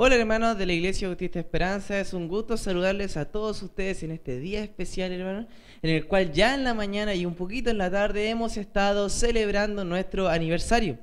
Hola 0.00 0.14
hermanos 0.14 0.56
de 0.56 0.64
la 0.64 0.74
Iglesia 0.74 1.08
Bautista 1.08 1.40
Esperanza, 1.40 1.98
es 1.98 2.12
un 2.12 2.28
gusto 2.28 2.56
saludarles 2.56 3.16
a 3.16 3.24
todos 3.24 3.60
ustedes 3.64 4.04
en 4.04 4.12
este 4.12 4.38
día 4.38 4.62
especial 4.62 5.10
hermanos, 5.10 5.46
en 5.82 5.90
el 5.90 6.06
cual 6.06 6.30
ya 6.30 6.54
en 6.54 6.62
la 6.62 6.72
mañana 6.72 7.16
y 7.16 7.26
un 7.26 7.34
poquito 7.34 7.70
en 7.70 7.78
la 7.78 7.90
tarde 7.90 8.28
hemos 8.28 8.56
estado 8.58 9.08
celebrando 9.08 9.84
nuestro 9.84 10.28
aniversario. 10.28 10.98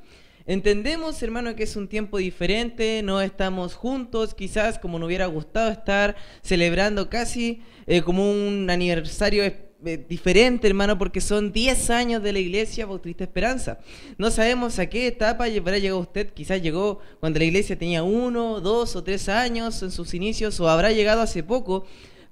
Entendemos, 0.46 1.22
hermano, 1.22 1.58
que 1.58 1.64
es 1.64 1.76
un 1.76 1.90
tiempo 1.90 2.20
diferente, 2.20 3.02
no 3.04 3.20
estamos 3.20 3.74
juntos, 3.74 4.34
quizás 4.34 4.80
como 4.80 4.98
nos 4.98 5.08
hubiera 5.08 5.26
gustado 5.26 5.72
estar 5.72 6.16
celebrando 6.42 7.10
casi 7.10 7.64
eh, 7.88 8.02
como 8.02 8.32
un 8.32 8.70
aniversario 8.70 9.44
especial 9.44 9.75
eh, 9.86 10.04
diferente, 10.10 10.68
hermano, 10.68 10.98
porque 10.98 11.22
son 11.22 11.52
10 11.52 11.90
años 11.90 12.24
de 12.24 12.34
la 12.34 12.40
iglesia 12.40 12.86
Bautista 12.86 13.24
Esperanza. 13.24 13.80
No 14.18 14.32
sabemos 14.32 14.80
a 14.80 14.88
qué 14.88 15.08
etapa 15.08 15.46
habrá 15.46 15.78
llegado 15.78 16.00
usted, 16.00 16.34
quizás 16.34 16.62
llegó 16.62 17.00
cuando 17.20 17.40
la 17.40 17.46
iglesia 17.46 17.78
tenía 17.78 18.04
uno, 18.04 18.62
dos 18.62 18.96
o 18.96 19.04
tres 19.04 19.30
años 19.30 19.82
en 19.84 19.92
sus 19.92 20.14
inicios, 20.14 20.60
o 20.60 20.70
habrá 20.70 20.92
llegado 20.92 21.22
hace 21.22 21.44
poco. 21.44 21.86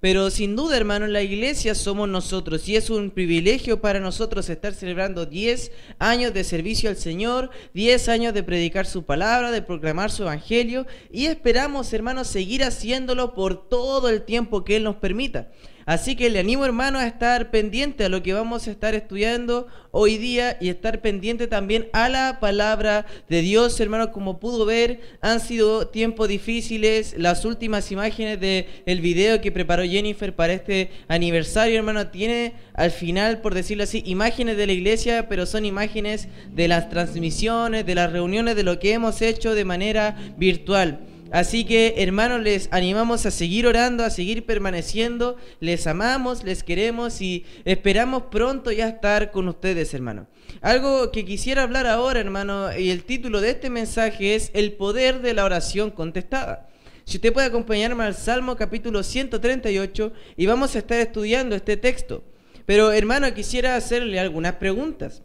Pero 0.04 0.30
sin 0.30 0.58
duda, 0.58 0.76
hermano, 0.76 1.08
la 1.08 1.22
iglesia 1.22 1.76
somos 1.76 2.10
nosotros 2.10 2.68
y 2.68 2.76
es 2.76 2.90
un 2.90 3.10
privilegio 3.10 3.80
para 3.80 4.02
nosotros 4.02 4.50
estar 4.50 4.74
celebrando 4.74 5.26
10 5.26 5.72
años 5.98 6.34
de 6.34 6.44
servicio 6.44 6.90
al 6.90 6.98
Señor, 6.98 7.52
10 7.74 8.10
años 8.10 8.34
de 8.34 8.44
predicar 8.44 8.86
su 8.86 9.04
palabra, 9.04 9.52
de 9.52 9.62
proclamar 9.62 10.12
su 10.12 10.24
evangelio 10.24 10.86
y 11.10 11.28
esperamos, 11.28 11.94
hermanos, 11.94 12.28
seguir 12.28 12.66
haciéndolo 12.66 13.34
por 13.34 13.70
todo 13.70 14.10
el 14.10 14.24
tiempo 14.24 14.66
que 14.66 14.76
Él 14.76 14.84
nos 14.84 14.98
permita. 14.98 15.52
Así 15.86 16.16
que 16.16 16.30
le 16.30 16.40
animo 16.40 16.66
hermano 16.66 17.00
a 17.00 17.08
estar 17.08 17.52
pendiente 17.52 18.06
a 18.06 18.10
lo 18.10 18.24
que 18.24 18.34
vamos 18.34 18.68
a 18.68 18.72
estar 18.72 18.96
estudiando 18.96 19.68
hoy 19.92 20.18
día 20.18 20.58
y 20.62 20.70
estar 20.70 21.02
pendiente 21.02 21.48
también 21.48 21.88
a 21.94 22.10
la 22.10 22.40
palabra 22.40 23.06
de 23.30 23.42
Dios, 23.42 23.80
hermano, 23.80 24.12
como 24.12 24.40
pudo 24.40 24.66
ver, 24.66 25.02
han 25.22 25.40
sido 25.40 25.88
tiempos 25.88 26.28
difíciles, 26.28 27.16
las 27.18 27.46
últimas 27.46 27.92
imágenes 27.92 28.40
del 28.40 28.66
el 28.86 29.02
video 29.02 29.42
que 29.42 29.52
preparó 29.52 29.84
Jennifer 29.84 30.34
para 30.34 30.54
este 30.54 30.90
aniversario, 31.08 31.78
hermano, 31.78 32.08
tiene 32.08 32.54
al 32.74 32.92
final, 32.92 33.42
por 33.42 33.54
decirlo 33.54 33.84
así, 33.84 34.04
imágenes 34.06 34.58
de 34.58 34.68
la 34.68 34.74
iglesia, 34.74 35.28
pero 35.28 35.46
son 35.46 35.66
imágenes 35.66 36.28
de 36.52 36.68
las 36.68 36.90
transmisiones, 36.90 37.86
de 37.86 37.96
las 37.96 38.12
reuniones, 38.12 38.56
de 38.56 38.64
lo 38.64 38.80
que 38.80 38.94
hemos 38.94 39.22
hecho 39.22 39.54
de 39.54 39.66
manera 39.66 40.16
virtual. 40.38 41.00
Así 41.34 41.66
que, 41.66 41.96
hermanos, 41.98 42.42
les 42.42 42.70
animamos 42.72 43.26
a 43.26 43.32
seguir 43.32 43.66
orando, 43.66 44.04
a 44.04 44.12
seguir 44.12 44.46
permaneciendo. 44.46 45.36
Les 45.60 45.88
amamos, 45.88 46.44
les 46.44 46.62
queremos 46.62 47.22
y 47.22 47.44
esperamos 47.66 48.26
pronto 48.30 48.72
ya 48.72 48.88
estar 48.88 49.32
con 49.32 49.48
ustedes, 49.48 49.96
hermano. 49.96 50.28
Algo 50.62 51.12
que 51.12 51.26
quisiera 51.26 51.64
hablar 51.64 51.88
ahora, 51.88 52.20
hermano, 52.20 52.78
y 52.78 52.92
el 52.92 53.04
título 53.04 53.42
de 53.42 53.50
este 53.50 53.72
mensaje 53.72 54.36
es 54.36 54.52
El 54.54 54.74
poder 54.74 55.24
de 55.24 55.34
la 55.34 55.44
oración 55.44 55.90
contestada. 55.90 56.70
Si 57.04 57.18
usted 57.18 57.34
puede 57.34 57.48
acompañarme 57.48 58.04
al 58.04 58.14
Salmo 58.14 58.56
capítulo 58.56 59.02
138 59.02 60.14
y 60.38 60.46
vamos 60.46 60.76
a 60.76 60.78
estar 60.78 61.00
estudiando 61.00 61.56
este 61.56 61.78
texto. 61.78 62.24
Pero, 62.68 62.92
hermano, 62.92 63.34
quisiera 63.34 63.76
hacerle 63.76 64.20
algunas 64.20 64.58
preguntas 64.58 65.24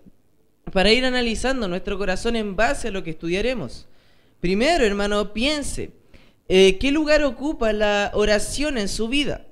para 0.72 0.90
ir 0.90 1.04
analizando 1.04 1.68
nuestro 1.68 1.98
corazón 1.98 2.34
en 2.34 2.56
base 2.56 2.88
a 2.88 2.92
lo 2.92 3.04
que 3.04 3.10
estudiaremos. 3.10 3.86
Primero, 4.40 4.84
hermano, 4.84 5.34
piense, 5.34 5.97
eh, 6.48 6.78
¿qué 6.78 6.90
lugar 6.90 7.22
ocupa 7.22 7.72
la 7.72 8.10
oración 8.14 8.78
en 8.78 8.88
su 8.88 9.08
vida? 9.08 9.46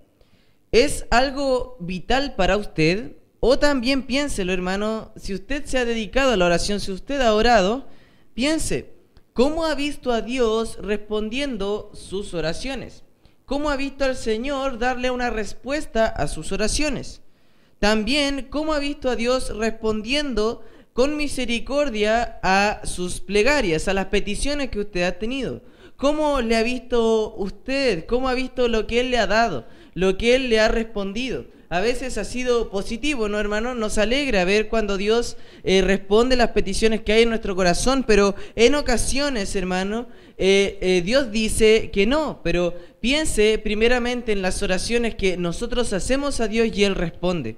¿Es 0.72 1.06
algo 1.10 1.76
vital 1.80 2.34
para 2.34 2.56
usted? 2.56 3.16
O 3.40 3.58
también 3.58 4.02
piénselo, 4.04 4.52
hermano, 4.52 5.12
si 5.16 5.34
usted 5.34 5.64
se 5.64 5.78
ha 5.78 5.84
dedicado 5.84 6.32
a 6.32 6.36
la 6.36 6.46
oración, 6.46 6.80
si 6.80 6.90
usted 6.90 7.20
ha 7.20 7.34
orado, 7.34 7.86
piense, 8.34 8.94
¿cómo 9.32 9.64
ha 9.64 9.74
visto 9.74 10.10
a 10.10 10.22
Dios 10.22 10.78
respondiendo 10.80 11.90
sus 11.94 12.34
oraciones? 12.34 13.04
¿Cómo 13.44 13.70
ha 13.70 13.76
visto 13.76 14.04
al 14.04 14.16
Señor 14.16 14.78
darle 14.78 15.10
una 15.10 15.30
respuesta 15.30 16.06
a 16.06 16.26
sus 16.26 16.50
oraciones? 16.50 17.20
También, 17.78 18.48
¿cómo 18.50 18.72
ha 18.72 18.78
visto 18.78 19.10
a 19.10 19.16
Dios 19.16 19.56
respondiendo 19.56 20.64
con 20.96 21.14
misericordia 21.14 22.40
a 22.42 22.80
sus 22.84 23.20
plegarias, 23.20 23.86
a 23.86 23.92
las 23.92 24.06
peticiones 24.06 24.70
que 24.70 24.80
usted 24.80 25.02
ha 25.02 25.18
tenido. 25.18 25.60
¿Cómo 25.96 26.42
le 26.42 26.56
ha 26.56 26.62
visto 26.62 27.34
usted? 27.36 28.04
¿Cómo 28.06 28.28
ha 28.28 28.34
visto 28.34 28.68
lo 28.68 28.86
que 28.86 29.00
Él 29.00 29.10
le 29.10 29.18
ha 29.18 29.26
dado? 29.26 29.66
Lo 29.94 30.18
que 30.18 30.34
Él 30.34 30.50
le 30.50 30.60
ha 30.60 30.68
respondido. 30.68 31.46
A 31.68 31.80
veces 31.80 32.16
ha 32.16 32.24
sido 32.24 32.70
positivo, 32.70 33.28
¿no, 33.28 33.40
hermano? 33.40 33.74
Nos 33.74 33.98
alegra 33.98 34.44
ver 34.44 34.68
cuando 34.68 34.96
Dios 34.96 35.36
eh, 35.64 35.82
responde 35.82 36.36
las 36.36 36.50
peticiones 36.50 37.00
que 37.00 37.12
hay 37.12 37.22
en 37.22 37.30
nuestro 37.30 37.56
corazón, 37.56 38.04
pero 38.06 38.36
en 38.54 38.76
ocasiones, 38.76 39.56
hermano, 39.56 40.06
eh, 40.38 40.78
eh, 40.80 41.02
Dios 41.04 41.32
dice 41.32 41.90
que 41.90 42.06
no, 42.06 42.40
pero 42.44 42.74
piense 43.00 43.58
primeramente 43.58 44.30
en 44.32 44.42
las 44.42 44.62
oraciones 44.62 45.16
que 45.16 45.36
nosotros 45.36 45.92
hacemos 45.92 46.40
a 46.40 46.46
Dios 46.46 46.68
y 46.72 46.84
Él 46.84 46.94
responde. 46.94 47.56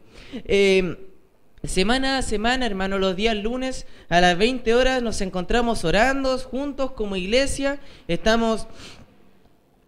Semana 1.64 2.18
a 2.18 2.22
semana, 2.22 2.66
hermano, 2.66 2.98
los 2.98 3.16
días 3.16 3.36
lunes 3.36 3.84
a 4.08 4.20
las 4.20 4.38
20 4.38 4.74
horas 4.76 5.02
nos 5.02 5.20
encontramos 5.20 5.84
orando 5.84 6.38
juntos 6.38 6.92
como 6.92 7.16
iglesia. 7.16 7.80
Estamos 8.06 8.68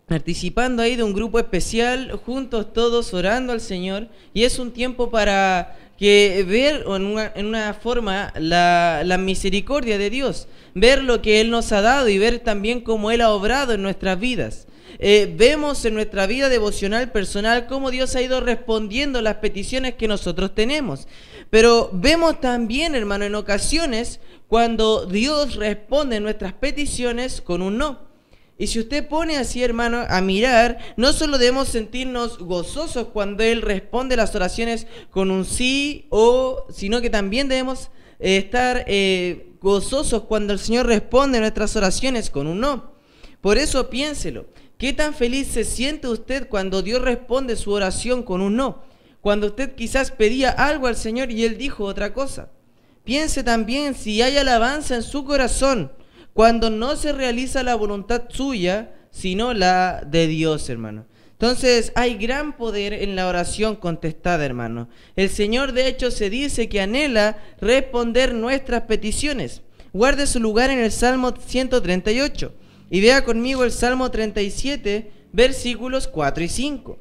participando 0.07 0.83
ahí 0.83 0.97
de 0.97 1.05
un 1.05 1.15
grupo 1.15 1.39
especial, 1.39 2.11
juntos 2.27 2.73
todos 2.73 3.15
orando 3.15 3.53
al 3.53 3.61
Señor. 3.61 4.09
Y 4.35 4.43
es 4.43 4.59
un 4.59 4.73
tiempo 4.73 5.11
para 5.11 5.77
que 5.97 6.45
ver 6.49 6.87
en 6.89 7.47
una, 7.47 7.75
forma 7.75 8.33
la, 8.37 9.03
la, 9.05 9.19
misericordia 9.19 9.97
de 9.97 10.11
Dios, 10.11 10.49
ver 10.75 11.05
lo 11.05 11.23
que 11.23 11.41
Él 11.41 11.51
nos 11.51 11.71
ha 11.71 11.83
dado 11.83 12.09
y 12.09 12.19
ver 12.19 12.41
también 12.41 12.81
cómo 12.81 13.13
Él 13.13 13.21
ha 13.21 13.31
obrado 13.31 13.75
en 13.75 13.83
nuestras 13.83 14.19
vidas. 14.19 14.67
Eh, 14.99 15.33
vemos 15.35 15.85
en 15.85 15.95
nuestra 15.95 16.27
vida 16.27 16.49
devocional 16.49 17.11
personal 17.11 17.67
cómo 17.67 17.91
Dios 17.91 18.17
ha 18.17 18.23
ido 18.23 18.41
respondiendo 18.41 19.23
las 19.23 19.37
peticiones 19.37 19.95
que 19.95 20.09
nosotros 20.09 20.55
tenemos. 20.55 21.07
Pero 21.51 21.91
vemos 21.93 22.41
también, 22.41 22.95
hermano, 22.95 23.25
en 23.25 23.35
ocasiones 23.35 24.21
cuando 24.49 25.07
Dios 25.07 25.57
responde 25.57 26.21
nuestras 26.21 26.53
peticiones 26.53 27.41
con 27.41 27.61
un 27.63 27.77
no. 27.79 28.11
Y 28.57 28.67
si 28.67 28.79
usted 28.79 29.09
pone 29.09 29.39
así, 29.39 29.63
hermano, 29.63 30.05
a 30.09 30.21
mirar, 30.21 30.79
no 30.97 31.13
solo 31.13 31.39
debemos 31.39 31.69
sentirnos 31.69 32.39
gozosos 32.39 33.09
cuando 33.09 33.43
Él 33.43 33.63
responde 33.63 34.17
las 34.17 34.35
oraciones 34.35 34.87
con 35.11 35.31
un 35.31 35.47
sí 35.47 36.07
o, 36.11 36.67
sino 36.71 37.01
que 37.01 37.09
también 37.11 37.49
debemos 37.49 37.91
eh, 38.19 38.37
estar 38.37 38.85
eh, 38.87 39.55
gozosos 39.63 40.25
cuando 40.25 40.53
el 40.53 40.59
Señor 40.59 40.87
responde 40.87 41.41
nuestras 41.41 41.75
oraciones 41.75 42.29
con 42.29 42.47
un 42.47 42.61
no. 42.61 42.93
Por 43.41 43.57
eso 43.57 43.89
piénselo. 43.89 44.47
¿Qué 44.77 44.93
tan 44.93 45.15
feliz 45.15 45.49
se 45.49 45.65
siente 45.65 46.09
usted 46.09 46.49
cuando 46.49 46.83
Dios 46.83 47.01
responde 47.01 47.57
su 47.57 47.73
oración 47.73 48.23
con 48.23 48.41
un 48.41 48.57
no? 48.57 48.83
Cuando 49.21 49.49
usted 49.49 49.75
quizás 49.75 50.11
pedía 50.11 50.51
algo 50.51 50.87
al 50.87 50.97
Señor 50.97 51.31
y 51.31 51.45
Él 51.45 51.59
dijo 51.59 51.85
otra 51.85 52.13
cosa. 52.13 52.51
Piense 53.05 53.43
también 53.43 53.95
si 53.95 54.23
hay 54.23 54.37
alabanza 54.37 54.95
en 54.95 55.03
su 55.03 55.25
corazón 55.25 55.93
cuando 56.33 56.71
no 56.71 56.97
se 56.97 57.13
realiza 57.13 57.63
la 57.63 57.75
voluntad 57.75 58.25
suya, 58.29 58.95
sino 59.11 59.53
la 59.53 60.03
de 60.07 60.27
Dios, 60.27 60.69
hermano. 60.69 61.07
Entonces 61.33 61.93
hay 61.95 62.17
gran 62.17 62.57
poder 62.57 62.93
en 62.93 63.17
la 63.17 63.27
oración 63.27 63.77
contestada, 63.77 64.45
hermano. 64.45 64.89
El 65.17 65.31
Señor 65.31 65.73
de 65.73 65.89
hecho 65.89 66.11
se 66.11 66.29
dice 66.29 66.69
que 66.69 66.81
anhela 66.81 67.39
responder 67.61 68.35
nuestras 68.35 68.83
peticiones. 68.83 69.63
Guarde 69.93 70.27
su 70.27 70.39
lugar 70.39 70.71
en 70.71 70.79
el 70.79 70.93
Salmo 70.93 71.35
138. 71.37 72.53
Y 72.91 73.01
vea 73.01 73.25
conmigo 73.25 73.65
el 73.65 73.73
Salmo 73.73 74.11
37, 74.11 75.11
versículos 75.33 76.09
4 76.09 76.45
y 76.45 76.49
5. 76.49 76.99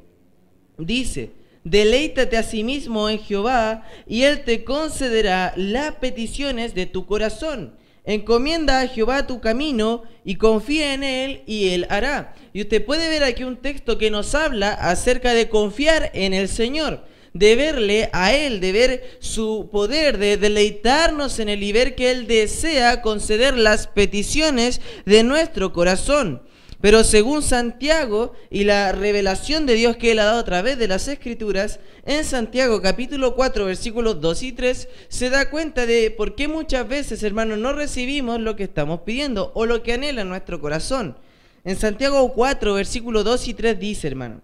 Dice, 0.78 1.32
deleítate 1.64 2.36
a 2.36 2.42
sí 2.42 2.64
mismo 2.64 3.08
en 3.08 3.18
Jehová, 3.18 3.86
y 4.06 4.22
Él 4.22 4.44
te 4.44 4.64
concederá 4.64 5.52
las 5.56 5.96
peticiones 5.96 6.74
de 6.74 6.86
tu 6.86 7.06
corazón. 7.06 7.74
Encomienda 8.04 8.80
a 8.80 8.88
Jehová 8.88 9.26
tu 9.26 9.40
camino 9.40 10.02
y 10.24 10.36
confía 10.36 10.94
en 10.94 11.04
Él 11.04 11.42
y 11.46 11.68
Él 11.68 11.86
hará. 11.90 12.34
Y 12.52 12.62
usted 12.62 12.84
puede 12.84 13.08
ver 13.08 13.22
aquí 13.24 13.44
un 13.44 13.56
texto 13.56 13.98
que 13.98 14.10
nos 14.10 14.34
habla 14.34 14.72
acerca 14.72 15.34
de 15.34 15.48
confiar 15.48 16.10
en 16.14 16.32
el 16.32 16.48
Señor 16.48 17.04
de 17.32 17.56
verle 17.56 18.10
a 18.12 18.34
Él, 18.34 18.60
de 18.60 18.72
ver 18.72 19.18
su 19.20 19.68
poder, 19.70 20.18
de 20.18 20.36
deleitarnos 20.36 21.38
en 21.38 21.48
Él 21.48 21.62
y 21.62 21.72
ver 21.72 21.94
que 21.94 22.10
Él 22.10 22.26
desea 22.26 23.02
conceder 23.02 23.56
las 23.56 23.86
peticiones 23.86 24.80
de 25.04 25.22
nuestro 25.22 25.72
corazón. 25.72 26.42
Pero 26.80 27.04
según 27.04 27.42
Santiago 27.42 28.32
y 28.50 28.64
la 28.64 28.92
revelación 28.92 29.66
de 29.66 29.74
Dios 29.74 29.96
que 29.96 30.12
Él 30.12 30.18
ha 30.18 30.24
dado 30.24 30.40
a 30.40 30.44
través 30.44 30.78
de 30.78 30.88
las 30.88 31.08
Escrituras, 31.08 31.78
en 32.06 32.24
Santiago 32.24 32.80
capítulo 32.80 33.34
4 33.34 33.66
versículos 33.66 34.20
2 34.20 34.42
y 34.44 34.52
3 34.52 34.88
se 35.08 35.28
da 35.28 35.50
cuenta 35.50 35.84
de 35.84 36.10
por 36.10 36.34
qué 36.34 36.48
muchas 36.48 36.88
veces, 36.88 37.22
hermanos, 37.22 37.58
no 37.58 37.74
recibimos 37.74 38.40
lo 38.40 38.56
que 38.56 38.64
estamos 38.64 39.00
pidiendo 39.02 39.52
o 39.54 39.66
lo 39.66 39.82
que 39.82 39.92
anhela 39.92 40.24
nuestro 40.24 40.60
corazón. 40.60 41.18
En 41.64 41.76
Santiago 41.76 42.32
4 42.32 42.72
versículos 42.72 43.24
2 43.24 43.48
y 43.48 43.54
3 43.54 43.78
dice, 43.78 44.08
hermano, 44.08 44.40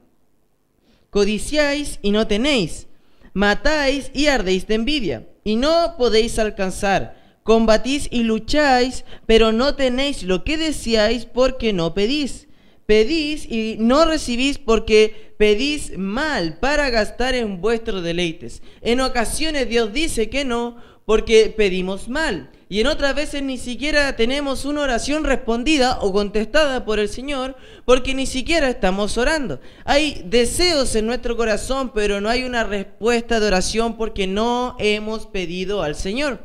Codiciáis 1.09 1.99
y 2.03 2.11
no 2.11 2.27
tenéis, 2.27 2.87
matáis 3.33 4.11
y 4.13 4.27
ardéis 4.27 4.67
de 4.67 4.75
envidia, 4.75 5.27
y 5.45 5.57
no 5.57 5.95
podéis 5.97 6.39
alcanzar. 6.39 7.16
Combatís 7.47 8.09
y 8.11 8.25
lucháis, 8.25 9.05
pero 9.25 9.53
no 9.53 9.77
tenéis 9.77 10.25
lo 10.25 10.43
que 10.43 10.57
deseáis 10.57 11.27
porque 11.27 11.73
no 11.73 11.95
pedís. 11.95 12.49
Pedís 12.87 13.47
y 13.49 13.77
no 13.79 14.05
recibís 14.05 14.59
porque 14.59 15.33
pedís 15.39 15.97
mal 15.97 16.59
para 16.59 16.91
gastar 16.91 17.37
en 17.37 17.61
vuestros 17.61 18.03
deleites. 18.03 18.63
En 18.81 19.01
ocasiones 19.01 19.69
Dios 19.69 19.93
dice 19.93 20.29
que 20.29 20.45
no 20.45 20.79
porque 21.05 21.55
pedimos 21.57 22.09
mal. 22.09 22.51
Y 22.69 22.81
en 22.81 22.89
otras 22.89 23.15
veces 23.15 23.45
ni 23.45 23.59
siquiera 23.59 24.17
tenemos 24.17 24.65
una 24.65 24.81
oración 24.81 25.23
respondida 25.23 26.01
o 26.01 26.13
contestada 26.13 26.85
por 26.85 26.99
el 26.99 27.09
Señor 27.09 27.55
porque 27.85 28.13
ni 28.13 28.27
siquiera 28.27 28.69
estamos 28.69 29.17
orando. 29.19 29.61
Hay 29.85 30.21
deseos 30.27 30.97
en 30.97 31.07
nuestro 31.07 31.37
corazón, 31.37 31.93
pero 31.95 32.21
no 32.21 32.29
hay 32.29 32.43
una 32.43 32.65
respuesta 32.65 33.39
de 33.39 33.47
oración 33.47 33.97
porque 33.97 34.27
no 34.27 34.75
hemos 34.81 35.27
pedido 35.27 35.85
al 35.85 35.95
Señor. 35.95 36.41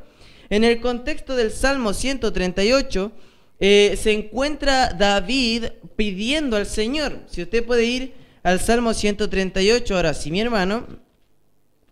En 0.51 0.65
el 0.65 0.81
contexto 0.81 1.37
del 1.37 1.49
Salmo 1.49 1.93
138, 1.93 3.13
eh, 3.61 3.97
se 3.97 4.11
encuentra 4.11 4.91
David 4.91 5.67
pidiendo 5.95 6.57
al 6.57 6.65
Señor. 6.65 7.19
Si 7.27 7.41
usted 7.41 7.65
puede 7.65 7.85
ir 7.85 8.13
al 8.43 8.59
Salmo 8.59 8.93
138, 8.93 9.95
ahora 9.95 10.13
sí, 10.13 10.29
mi 10.29 10.41
hermano, 10.41 10.87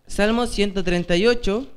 Salmo 0.06 0.46
138, 0.46 1.68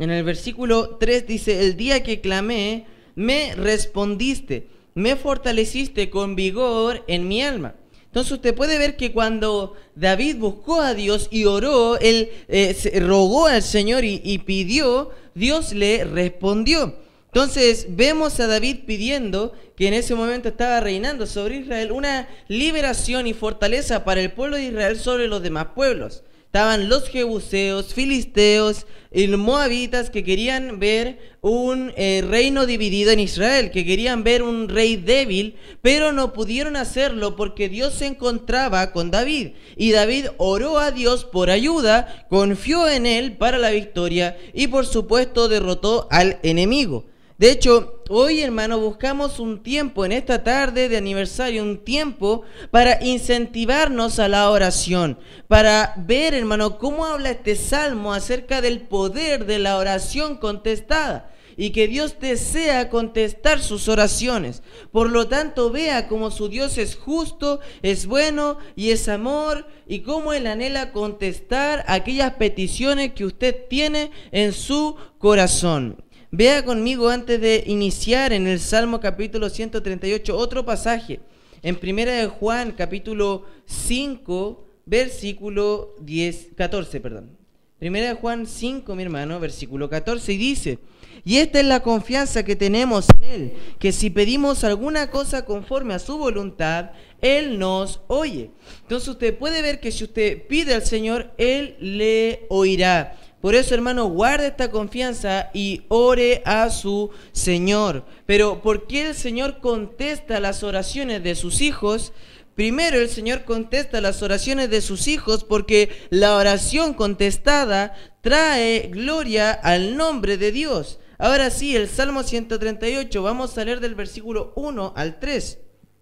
en 0.00 0.10
el 0.10 0.24
versículo 0.24 0.96
3 0.96 1.28
dice, 1.28 1.60
el 1.64 1.76
día 1.76 2.02
que 2.02 2.20
clamé, 2.20 2.86
me 3.14 3.54
respondiste, 3.54 4.66
me 4.94 5.14
fortaleciste 5.14 6.10
con 6.10 6.34
vigor 6.34 7.04
en 7.06 7.28
mi 7.28 7.40
alma. 7.40 7.76
Entonces 8.10 8.32
usted 8.32 8.54
puede 8.54 8.76
ver 8.76 8.96
que 8.96 9.12
cuando 9.12 9.74
David 9.94 10.36
buscó 10.36 10.80
a 10.80 10.94
Dios 10.94 11.28
y 11.30 11.44
oró, 11.44 11.96
él 11.98 12.30
eh, 12.48 13.00
rogó 13.00 13.46
al 13.46 13.62
Señor 13.62 14.04
y 14.04 14.38
pidió, 14.38 15.10
Dios 15.34 15.72
le 15.72 16.04
respondió. 16.04 16.96
Entonces 17.32 17.86
vemos 17.90 18.40
a 18.40 18.48
David 18.48 18.78
pidiendo, 18.86 19.52
que 19.76 19.86
en 19.86 19.94
ese 19.94 20.16
momento 20.16 20.48
estaba 20.48 20.80
reinando 20.80 21.26
sobre 21.26 21.58
Israel, 21.58 21.92
una 21.92 22.28
liberación 22.48 23.28
y 23.28 23.34
fortaleza 23.34 24.04
para 24.04 24.20
el 24.20 24.32
pueblo 24.32 24.56
de 24.56 24.64
Israel 24.64 24.98
sobre 24.98 25.28
los 25.28 25.40
demás 25.40 25.68
pueblos. 25.74 26.24
Estaban 26.50 26.88
los 26.88 27.08
jebuseos, 27.08 27.94
filisteos 27.94 28.84
y 29.12 29.28
moabitas 29.28 30.10
que 30.10 30.24
querían 30.24 30.80
ver 30.80 31.20
un 31.42 31.92
eh, 31.96 32.24
reino 32.26 32.66
dividido 32.66 33.12
en 33.12 33.20
Israel, 33.20 33.70
que 33.70 33.84
querían 33.84 34.24
ver 34.24 34.42
un 34.42 34.68
rey 34.68 34.96
débil, 34.96 35.54
pero 35.80 36.10
no 36.10 36.32
pudieron 36.32 36.74
hacerlo 36.74 37.36
porque 37.36 37.68
Dios 37.68 37.94
se 37.94 38.06
encontraba 38.06 38.90
con 38.90 39.12
David. 39.12 39.52
Y 39.76 39.92
David 39.92 40.26
oró 40.38 40.80
a 40.80 40.90
Dios 40.90 41.24
por 41.24 41.50
ayuda, 41.50 42.26
confió 42.28 42.88
en 42.88 43.06
él 43.06 43.36
para 43.36 43.56
la 43.56 43.70
victoria 43.70 44.36
y 44.52 44.66
por 44.66 44.86
supuesto 44.86 45.46
derrotó 45.46 46.08
al 46.10 46.40
enemigo. 46.42 47.04
De 47.40 47.50
hecho, 47.50 48.02
hoy 48.10 48.42
hermano 48.42 48.78
buscamos 48.78 49.40
un 49.40 49.62
tiempo 49.62 50.04
en 50.04 50.12
esta 50.12 50.44
tarde 50.44 50.90
de 50.90 50.98
aniversario, 50.98 51.62
un 51.62 51.78
tiempo 51.78 52.42
para 52.70 53.02
incentivarnos 53.02 54.18
a 54.18 54.28
la 54.28 54.50
oración, 54.50 55.18
para 55.48 55.94
ver 55.96 56.34
hermano 56.34 56.76
cómo 56.76 57.06
habla 57.06 57.30
este 57.30 57.56
salmo 57.56 58.12
acerca 58.12 58.60
del 58.60 58.82
poder 58.82 59.46
de 59.46 59.58
la 59.58 59.78
oración 59.78 60.36
contestada 60.36 61.32
y 61.56 61.70
que 61.70 61.88
Dios 61.88 62.16
desea 62.20 62.90
contestar 62.90 63.62
sus 63.62 63.88
oraciones. 63.88 64.62
Por 64.92 65.08
lo 65.08 65.26
tanto, 65.26 65.70
vea 65.70 66.08
cómo 66.08 66.30
su 66.30 66.50
Dios 66.50 66.76
es 66.76 66.94
justo, 66.94 67.60
es 67.80 68.04
bueno 68.04 68.58
y 68.76 68.90
es 68.90 69.08
amor 69.08 69.66
y 69.88 70.00
cómo 70.00 70.34
Él 70.34 70.46
anhela 70.46 70.92
contestar 70.92 71.86
aquellas 71.88 72.34
peticiones 72.34 73.14
que 73.14 73.24
usted 73.24 73.66
tiene 73.70 74.10
en 74.30 74.52
su 74.52 74.96
corazón. 75.16 76.04
Vea 76.32 76.64
conmigo 76.64 77.08
antes 77.08 77.40
de 77.40 77.64
iniciar 77.66 78.32
en 78.32 78.46
el 78.46 78.60
Salmo 78.60 79.00
capítulo 79.00 79.50
138 79.50 80.36
otro 80.36 80.64
pasaje. 80.64 81.18
En 81.60 81.74
primera 81.74 82.12
de 82.12 82.28
Juan 82.28 82.70
capítulo 82.70 83.46
5 83.66 84.64
versículo 84.86 85.96
10, 86.00 86.50
14, 86.56 87.00
perdón. 87.00 87.36
Primera 87.80 88.10
de 88.10 88.14
Juan 88.14 88.46
5, 88.46 88.94
mi 88.94 89.02
hermano, 89.02 89.40
versículo 89.40 89.90
14 89.90 90.32
y 90.32 90.36
dice, 90.36 90.78
y 91.24 91.38
esta 91.38 91.58
es 91.58 91.66
la 91.66 91.80
confianza 91.80 92.44
que 92.44 92.54
tenemos 92.54 93.06
en 93.18 93.28
Él, 93.28 93.52
que 93.80 93.90
si 93.90 94.08
pedimos 94.10 94.62
alguna 94.62 95.10
cosa 95.10 95.44
conforme 95.44 95.94
a 95.94 95.98
su 95.98 96.16
voluntad, 96.16 96.92
Él 97.20 97.58
nos 97.58 98.02
oye. 98.06 98.50
Entonces 98.82 99.08
usted 99.08 99.36
puede 99.36 99.62
ver 99.62 99.80
que 99.80 99.90
si 99.90 100.04
usted 100.04 100.46
pide 100.46 100.74
al 100.74 100.86
Señor, 100.86 101.32
Él 101.38 101.76
le 101.80 102.46
oirá. 102.50 103.16
Por 103.40 103.54
eso, 103.54 103.74
hermano, 103.74 104.06
guarde 104.06 104.48
esta 104.48 104.70
confianza 104.70 105.50
y 105.54 105.84
ore 105.88 106.42
a 106.44 106.68
su 106.68 107.10
Señor. 107.32 108.04
Pero 108.26 108.60
¿por 108.60 108.86
qué 108.86 109.08
el 109.08 109.14
Señor 109.14 109.60
contesta 109.60 110.40
las 110.40 110.62
oraciones 110.62 111.22
de 111.22 111.34
sus 111.34 111.62
hijos? 111.62 112.12
Primero 112.54 112.98
el 112.98 113.08
Señor 113.08 113.44
contesta 113.44 114.02
las 114.02 114.22
oraciones 114.22 114.68
de 114.68 114.82
sus 114.82 115.08
hijos 115.08 115.44
porque 115.44 115.88
la 116.10 116.36
oración 116.36 116.92
contestada 116.92 117.94
trae 118.20 118.88
gloria 118.92 119.52
al 119.52 119.96
nombre 119.96 120.36
de 120.36 120.52
Dios. 120.52 120.98
Ahora 121.16 121.48
sí, 121.48 121.74
el 121.74 121.88
Salmo 121.88 122.22
138, 122.22 123.22
vamos 123.22 123.56
a 123.56 123.64
leer 123.64 123.80
del 123.80 123.94
versículo 123.94 124.52
1 124.56 124.92
al 124.94 125.18
3. 125.18 125.58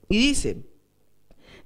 Y 0.09 0.19
dice, 0.19 0.65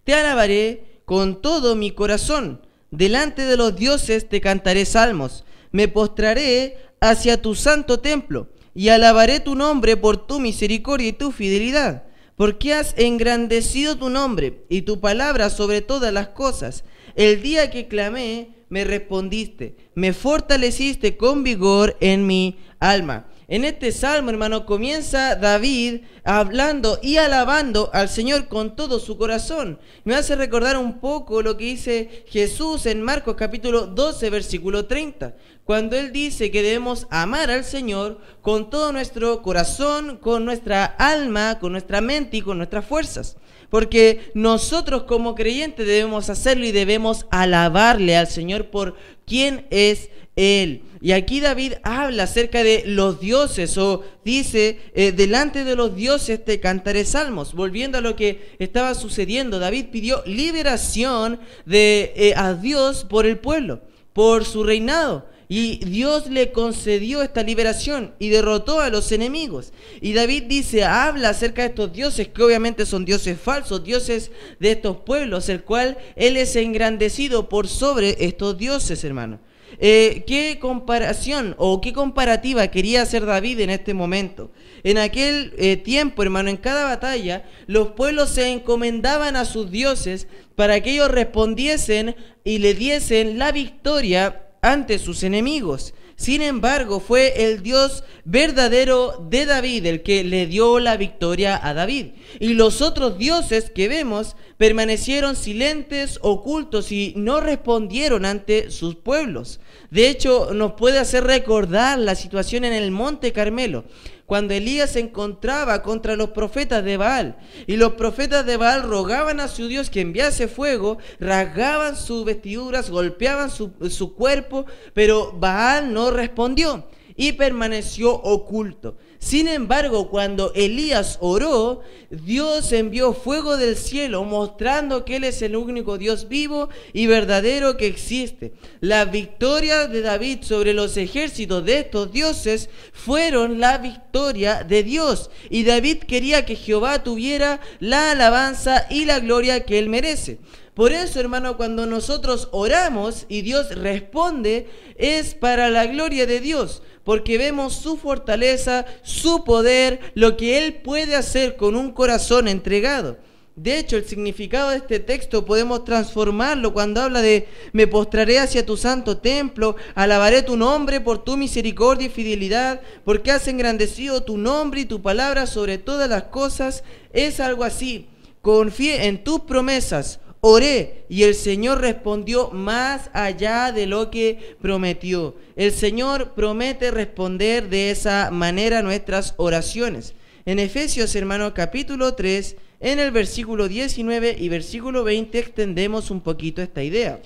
Te 0.04 0.12
alabaré 0.12 1.00
con 1.06 1.40
todo 1.40 1.76
mi 1.76 1.92
corazón, 1.92 2.66
delante 2.90 3.46
de 3.46 3.56
los 3.56 3.74
dioses 3.74 4.28
te 4.28 4.42
cantaré 4.42 4.84
salmos 4.84 5.44
me 5.72 5.88
postraré 5.88 6.76
hacia 7.00 7.42
tu 7.42 7.54
santo 7.54 8.00
templo 8.00 8.48
y 8.74 8.88
alabaré 8.88 9.40
tu 9.40 9.54
nombre 9.54 9.96
por 9.96 10.26
tu 10.26 10.38
misericordia 10.38 11.08
y 11.08 11.12
tu 11.12 11.32
fidelidad, 11.32 12.04
porque 12.36 12.74
has 12.74 12.94
engrandecido 12.96 13.96
tu 13.96 14.08
nombre 14.08 14.64
y 14.69 14.82
tu 14.82 15.00
palabra 15.00 15.50
sobre 15.50 15.80
todas 15.80 16.12
las 16.12 16.28
cosas. 16.28 16.84
El 17.14 17.42
día 17.42 17.70
que 17.70 17.88
clamé, 17.88 18.54
me 18.69 18.84
respondiste, 18.84 19.76
me 19.94 20.14
fortaleciste 20.14 21.19
con 21.19 21.44
vigor 21.44 21.94
en 22.00 22.26
mi 22.26 22.58
alma. 22.80 23.26
En 23.48 23.66
este 23.66 23.92
salmo, 23.92 24.30
hermano, 24.30 24.64
comienza 24.64 25.36
David 25.36 26.04
hablando 26.24 26.98
y 27.02 27.19
alabando 27.19 27.90
al 27.92 28.08
Señor 28.08 28.48
con 28.48 28.74
todo 28.74 28.98
su 28.98 29.19
corazón. 29.19 29.78
Me 30.04 30.14
hace 30.14 30.36
recordar 30.36 30.78
un 30.78 31.00
poco 31.00 31.42
lo 31.42 31.58
que 31.58 31.66
dice 31.66 32.24
Jesús 32.28 32.86
en 32.86 33.02
Marcos 33.02 33.36
capítulo 33.36 33.88
12, 33.88 34.30
versículo 34.30 34.86
30, 34.86 35.36
cuando 35.64 35.97
Él 35.97 36.12
dice 36.12 36.50
que 36.50 36.62
debemos 36.62 37.06
amar 37.11 37.50
al 37.50 37.64
Señor 37.64 38.20
con 38.41 38.69
todo 38.69 38.93
nuestro 38.93 39.43
corazón, 39.43 40.17
con 40.17 40.44
nuestra 40.44 40.84
alma, 40.84 41.58
con 41.60 41.72
nuestra 41.72 42.01
mente 42.01 42.39
y 42.39 42.43
con 42.43 42.58
nuestras 42.58 42.84
fuerzas. 42.84 43.36
Porque 43.70 44.32
nosotros 44.34 45.05
como 45.05 45.34
creyentes 45.34 45.86
debemos 45.86 46.29
hacerlo 46.29 46.67
y 46.67 46.72
debemos 46.72 47.27
alabarle 47.31 48.17
al 48.17 48.27
Señor 48.27 48.67
por 48.67 48.96
quien 49.25 49.67
es 49.70 50.10
él. 50.36 50.82
Y 51.01 51.13
aquí 51.13 51.41
David 51.41 51.75
habla 51.82 52.25
acerca 52.25 52.63
de 52.63 52.84
los 52.86 53.20
dioses 53.20 53.77
o 53.79 54.05
dice, 54.25 54.79
eh, 54.94 55.13
delante 55.13 55.65
de 55.65 55.75
los 55.75 55.96
dioses 55.96 56.44
te 56.44 56.60
cantaré 56.60 57.05
salmos. 57.05 57.55
Volviendo 57.55 57.98
a 57.98 58.03
lo 58.03 58.15
que 58.15 58.55
estaba 58.58 58.94
sucediendo, 58.94 59.58
David 59.58 59.86
pidió 59.91 60.22
liberación 60.27 61.41
de, 61.67 62.13
eh, 62.17 62.34
a 62.36 62.55
Dios 62.55 63.05
por 63.05 63.27
el 63.27 63.39
pueblo, 63.39 63.81
por 64.13 64.44
su 64.44 64.65
reinado. 64.65 65.31
Y 65.55 65.85
Dios 65.85 66.31
le 66.31 66.51
concedió 66.51 67.21
esta 67.21 67.43
liberación 67.43 68.15
y 68.19 68.31
derrotó 68.31 68.81
a 68.81 68.89
los 68.89 69.13
enemigos. 69.13 69.75
Y 70.01 70.15
David 70.15 70.44
dice, 70.44 70.82
habla 70.82 71.29
acerca 71.29 71.61
de 71.61 71.69
estos 71.69 71.93
dioses, 71.93 72.29
que 72.29 72.43
obviamente 72.43 72.87
son 72.87 73.05
dioses 73.05 73.39
falsos, 73.39 73.85
dioses 73.85 74.31
de 74.61 74.71
estos 74.71 74.97
pueblos, 74.97 75.51
el 75.51 75.63
cual 75.63 75.99
Él 76.17 76.39
es 76.39 76.56
engrandecido 76.56 77.51
por 77.51 77.69
sobre 77.69 78.17
estos 78.25 78.56
dioses, 78.56 79.05
hermano. 79.05 79.41
Eh, 79.79 80.25
¿Qué 80.27 80.59
comparación 80.59 81.55
o 81.59 81.82
qué 81.82 81.93
comparativa 81.93 82.69
quería 82.69 83.03
hacer 83.03 83.27
David 83.27 83.61
en 83.61 83.69
este 83.69 83.93
momento? 83.93 84.53
En 84.85 84.97
aquel 84.97 85.53
eh, 85.59 85.77
tiempo, 85.77 86.23
hermano, 86.23 86.49
en 86.49 86.56
cada 86.56 86.85
batalla, 86.85 87.44
los 87.67 87.89
pueblos 87.89 88.31
se 88.31 88.51
encomendaban 88.51 89.37
a 89.37 89.44
sus 89.44 89.71
dioses 89.71 90.29
para 90.56 90.81
que 90.81 90.93
ellos 90.93 91.11
respondiesen 91.11 92.17
y 92.43 92.56
le 92.56 92.73
diesen 92.73 93.37
la 93.37 93.53
victoria 93.53 94.49
ante 94.64 95.00
sus 95.00 95.24
enemigos. 95.24 95.92
Sin 96.14 96.40
embargo, 96.40 97.00
fue 97.00 97.46
el 97.46 97.64
Dios 97.64 98.04
verdadero 98.24 99.26
de 99.28 99.44
David 99.44 99.86
el 99.86 100.02
que 100.04 100.22
le 100.22 100.46
dio 100.46 100.78
la 100.78 100.96
victoria 100.96 101.58
a 101.60 101.74
David. 101.74 102.12
Y 102.38 102.54
los 102.54 102.81
otros 102.81 103.19
dioses 103.19 103.72
que 103.74 103.88
vemos 103.88 104.36
permanecieron 104.58 105.34
silentes, 105.34 106.20
ocultos 106.22 106.92
y 106.92 107.12
no 107.16 107.40
respondieron 107.40 108.24
ante 108.24 108.70
sus 108.70 108.94
pueblos. 108.94 109.58
De 109.90 110.08
hecho, 110.08 110.54
nos 110.54 110.74
puede 110.74 111.00
hacer 111.00 111.24
recordar 111.24 111.98
la 111.98 112.14
situación 112.14 112.64
en 112.64 112.72
el 112.72 112.92
Monte 112.92 113.32
Carmelo 113.32 113.84
cuando 114.26 114.55
Elías 114.55 114.91
se 114.91 115.00
encontraba 115.00 115.82
contra 115.82 116.17
los 116.17 116.31
profetas 116.31 116.84
de 116.84 116.96
Baal. 116.96 117.36
Y 117.67 117.76
los 117.76 117.94
profetas 117.94 118.46
de 118.46 118.56
Baal 118.56 118.82
rogaban 118.82 119.41
a 119.41 119.48
su 119.48 119.69
Dios 119.69 119.91
que 119.91 120.00
enviase 120.00 120.48
fuego, 120.48 120.98
rasgaban 121.20 121.96
sus 121.96 122.24
vestiduras, 122.24 122.91
golpeaban 122.91 123.50
su, 123.50 123.72
su 123.91 124.14
cuerpo, 124.14 124.67
pero 124.94 125.32
Baal 125.38 125.93
no 125.93 126.10
respondió 126.10 126.86
y 127.17 127.32
permaneció 127.32 128.14
oculto. 128.14 128.96
Sin 129.22 129.46
embargo, 129.46 130.10
cuando 130.10 130.52
Elías 130.52 131.17
oró, 131.20 131.81
Dios 132.10 132.72
envió 132.72 133.14
fuego 133.14 133.56
del 133.56 133.76
cielo 133.76 134.24
mostrando 134.24 135.05
que 135.05 135.17
Él 135.17 135.24
es 135.24 135.41
el 135.43 135.55
único 135.55 135.96
Dios 135.96 136.29
vivo 136.29 136.70
y 136.93 137.06
verdadero 137.06 137.76
que 137.76 137.86
existe. 137.86 138.52
La 138.81 139.05
victoria 139.05 139.86
de 139.86 140.02
David 140.02 140.38
sobre 140.43 140.74
los 140.74 140.96
ejércitos 140.96 141.64
de 141.64 141.79
estos 141.79 142.10
dioses 142.10 142.69
fueron 142.93 143.60
la 143.60 143.79
victoria 143.79 144.64
de 144.64 144.82
Dios. 144.82 145.31
Y 145.48 145.62
David 145.62 145.98
quería 145.98 146.44
que 146.44 146.56
Jehová 146.56 147.05
tuviera 147.05 147.60
la 147.79 148.10
alabanza 148.10 148.86
y 148.91 149.05
la 149.05 149.20
gloria 149.20 149.64
que 149.64 149.79
Él 149.79 149.88
merece. 149.88 150.41
Por 150.74 150.93
eso, 150.93 151.20
hermano, 151.20 151.58
cuando 151.58 151.84
nosotros 151.84 152.48
oramos 152.50 153.26
y 153.29 153.43
Dios 153.43 153.74
responde, 153.74 154.69
es 154.96 155.34
para 155.34 155.69
la 155.69 155.86
gloria 155.86 156.26
de 156.26 156.41
Dios, 156.41 156.82
porque 157.05 157.36
vemos 157.36 157.74
su 157.74 157.98
fortaleza, 157.98 158.86
su 159.02 159.44
poder, 159.44 160.00
lo 160.14 160.38
que 160.38 160.58
Él 160.58 160.76
puede 160.76 161.14
hacer 161.14 161.56
con 161.56 161.76
un 161.76 161.93
corazón 161.93 162.48
entregado. 162.48 163.19
De 163.55 163.79
hecho, 163.79 163.98
el 163.98 164.06
significado 164.06 164.70
de 164.70 164.79
este 164.79 164.98
texto 164.98 165.44
podemos 165.44 165.84
transformarlo 165.84 166.72
cuando 166.72 167.02
habla 167.02 167.20
de 167.20 167.48
me 167.74 167.86
postraré 167.86 168.38
hacia 168.38 168.64
tu 168.64 168.79
santo 168.79 169.19
templo, 169.19 169.76
alabaré 169.94 170.43
tu 170.43 170.56
nombre 170.56 171.02
por 171.02 171.22
tu 171.22 171.36
misericordia 171.36 172.06
y 172.06 172.10
fidelidad, 172.10 172.81
porque 173.05 173.31
has 173.31 173.46
engrandecido 173.48 174.22
tu 174.22 174.38
nombre 174.38 174.81
y 174.81 174.86
tu 174.86 175.02
palabra 175.02 175.46
sobre 175.46 175.76
todas 175.76 176.08
las 176.08 176.24
cosas. 176.24 176.82
Es 177.12 177.41
algo 177.41 177.62
así. 177.62 178.08
Confíe 178.41 179.06
en 179.06 179.22
tus 179.22 179.41
promesas, 179.41 180.19
Oré 180.44 181.05
y 181.08 181.22
el 181.22 181.37
Señor 181.37 181.81
respondió 181.81 182.51
más 182.51 183.11
allá 183.13 183.70
de 183.70 183.87
lo 183.87 184.11
que 184.11 184.56
prometió. 184.61 185.37
El 185.55 185.70
Señor 185.70 186.32
promete 186.34 186.91
responder 186.91 187.69
de 187.69 187.93
esa 187.93 188.29
manera 188.32 188.82
nuestras 188.82 189.34
oraciones. 189.37 190.15
En 190.44 190.58
Efesios, 190.58 191.15
hermano, 191.15 191.55
capítulo 191.55 192.15
3, 192.15 192.56
en 192.81 192.99
el 192.99 193.13
versículo 193.13 193.69
19 193.69 194.34
y 194.37 194.49
versículo 194.49 195.05
20 195.05 195.39
extendemos 195.39 196.11
un 196.11 196.20
poquito 196.20 196.61
esta 196.61 196.82
idea. 196.82 197.22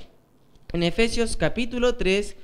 En 0.74 0.82
Efesios 0.82 1.38
capítulo 1.38 1.94
3, 1.94 2.36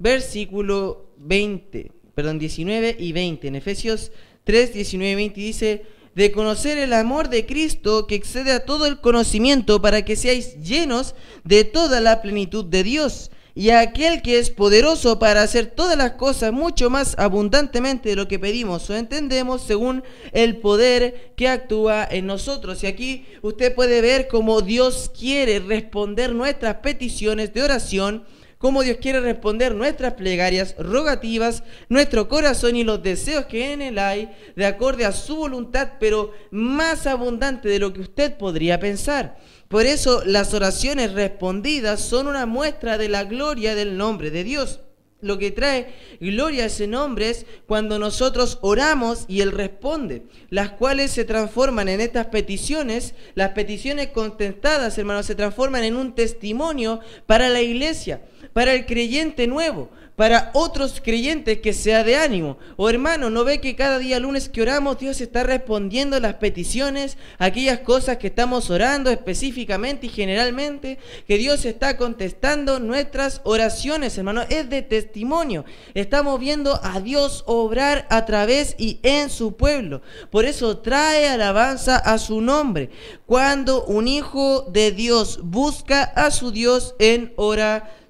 versículo 0.00 1.06
20, 1.18 1.92
perdón, 2.16 2.40
19 2.40 2.96
y 2.98 3.12
20. 3.12 3.46
En 3.46 3.54
Efesios 3.54 4.10
3, 4.42 4.74
19 4.74 5.12
y 5.12 5.14
20 5.14 5.40
dice, 5.40 5.82
de 6.16 6.32
conocer 6.32 6.78
el 6.78 6.94
amor 6.94 7.28
de 7.28 7.44
Cristo 7.44 8.06
que 8.06 8.14
excede 8.14 8.50
a 8.50 8.64
todo 8.64 8.86
el 8.86 9.00
conocimiento 9.02 9.82
para 9.82 10.02
que 10.02 10.16
seáis 10.16 10.58
llenos 10.62 11.14
de 11.44 11.64
toda 11.64 12.00
la 12.00 12.22
plenitud 12.22 12.64
de 12.64 12.82
Dios. 12.82 13.30
Y 13.54 13.68
aquel 13.68 14.22
que 14.22 14.38
es 14.38 14.48
poderoso 14.50 15.18
para 15.18 15.42
hacer 15.42 15.66
todas 15.66 15.96
las 15.96 16.12
cosas 16.12 16.52
mucho 16.52 16.88
más 16.88 17.18
abundantemente 17.18 18.08
de 18.08 18.16
lo 18.16 18.28
que 18.28 18.38
pedimos 18.38 18.88
o 18.88 18.96
entendemos 18.96 19.62
según 19.62 20.02
el 20.32 20.56
poder 20.56 21.32
que 21.36 21.48
actúa 21.48 22.08
en 22.10 22.26
nosotros. 22.26 22.82
Y 22.82 22.86
aquí 22.86 23.26
usted 23.42 23.74
puede 23.74 24.00
ver 24.00 24.26
cómo 24.28 24.62
Dios 24.62 25.10
quiere 25.18 25.58
responder 25.58 26.34
nuestras 26.34 26.76
peticiones 26.76 27.52
de 27.52 27.62
oración 27.62 28.24
cómo 28.58 28.82
Dios 28.82 28.98
quiere 29.00 29.20
responder 29.20 29.74
nuestras 29.74 30.14
plegarias, 30.14 30.74
rogativas, 30.78 31.62
nuestro 31.88 32.28
corazón 32.28 32.76
y 32.76 32.84
los 32.84 33.02
deseos 33.02 33.46
que 33.46 33.72
en 33.72 33.82
él 33.82 33.98
hay, 33.98 34.30
de 34.54 34.66
acorde 34.66 35.04
a 35.04 35.12
su 35.12 35.36
voluntad, 35.36 35.92
pero 36.00 36.32
más 36.50 37.06
abundante 37.06 37.68
de 37.68 37.78
lo 37.78 37.92
que 37.92 38.00
usted 38.00 38.36
podría 38.36 38.80
pensar. 38.80 39.36
Por 39.68 39.84
eso 39.84 40.22
las 40.24 40.54
oraciones 40.54 41.12
respondidas 41.12 42.00
son 42.00 42.28
una 42.28 42.46
muestra 42.46 42.98
de 42.98 43.08
la 43.08 43.24
gloria 43.24 43.74
del 43.74 43.96
nombre 43.96 44.30
de 44.30 44.44
Dios. 44.44 44.80
Lo 45.22 45.38
que 45.38 45.50
trae 45.50 45.94
gloria 46.20 46.64
a 46.64 46.66
ese 46.66 46.86
nombre 46.86 47.30
es 47.30 47.46
cuando 47.66 47.98
nosotros 47.98 48.58
oramos 48.60 49.24
y 49.28 49.40
Él 49.40 49.50
responde, 49.50 50.26
las 50.50 50.70
cuales 50.72 51.10
se 51.10 51.24
transforman 51.24 51.88
en 51.88 52.02
estas 52.02 52.26
peticiones, 52.26 53.14
las 53.34 53.50
peticiones 53.52 54.08
contestadas, 54.08 54.98
hermanos, 54.98 55.26
se 55.26 55.34
transforman 55.34 55.84
en 55.84 55.96
un 55.96 56.14
testimonio 56.14 57.00
para 57.26 57.48
la 57.48 57.62
iglesia 57.62 58.20
para 58.56 58.72
el 58.72 58.86
creyente 58.86 59.46
nuevo, 59.46 59.90
para 60.16 60.50
otros 60.54 61.02
creyentes 61.04 61.60
que 61.60 61.74
sea 61.74 62.02
de 62.04 62.16
ánimo. 62.16 62.56
O 62.76 62.88
hermano, 62.88 63.28
¿no 63.28 63.44
ve 63.44 63.60
que 63.60 63.76
cada 63.76 63.98
día 63.98 64.18
lunes 64.18 64.48
que 64.48 64.62
oramos 64.62 64.98
Dios 64.98 65.20
está 65.20 65.42
respondiendo 65.42 66.18
las 66.20 66.36
peticiones, 66.36 67.18
aquellas 67.36 67.80
cosas 67.80 68.16
que 68.16 68.28
estamos 68.28 68.70
orando 68.70 69.10
específicamente 69.10 70.06
y 70.06 70.08
generalmente, 70.08 70.96
que 71.28 71.36
Dios 71.36 71.66
está 71.66 71.98
contestando 71.98 72.80
nuestras 72.80 73.42
oraciones, 73.44 74.16
hermano? 74.16 74.40
Es 74.48 74.70
de 74.70 74.80
testimonio. 74.80 75.66
Estamos 75.92 76.40
viendo 76.40 76.80
a 76.82 76.98
Dios 77.00 77.44
obrar 77.46 78.06
a 78.08 78.24
través 78.24 78.74
y 78.78 79.00
en 79.02 79.28
su 79.28 79.54
pueblo. 79.54 80.00
Por 80.30 80.46
eso 80.46 80.78
trae 80.78 81.28
alabanza 81.28 81.98
a 81.98 82.16
su 82.16 82.40
nombre. 82.40 82.88
Cuando 83.26 83.84
un 83.84 84.08
hijo 84.08 84.62
de 84.70 84.92
Dios 84.92 85.40
busca 85.42 86.04
a 86.04 86.30
su 86.30 86.52
Dios 86.52 86.94
en 86.98 87.34
oración 87.36 88.05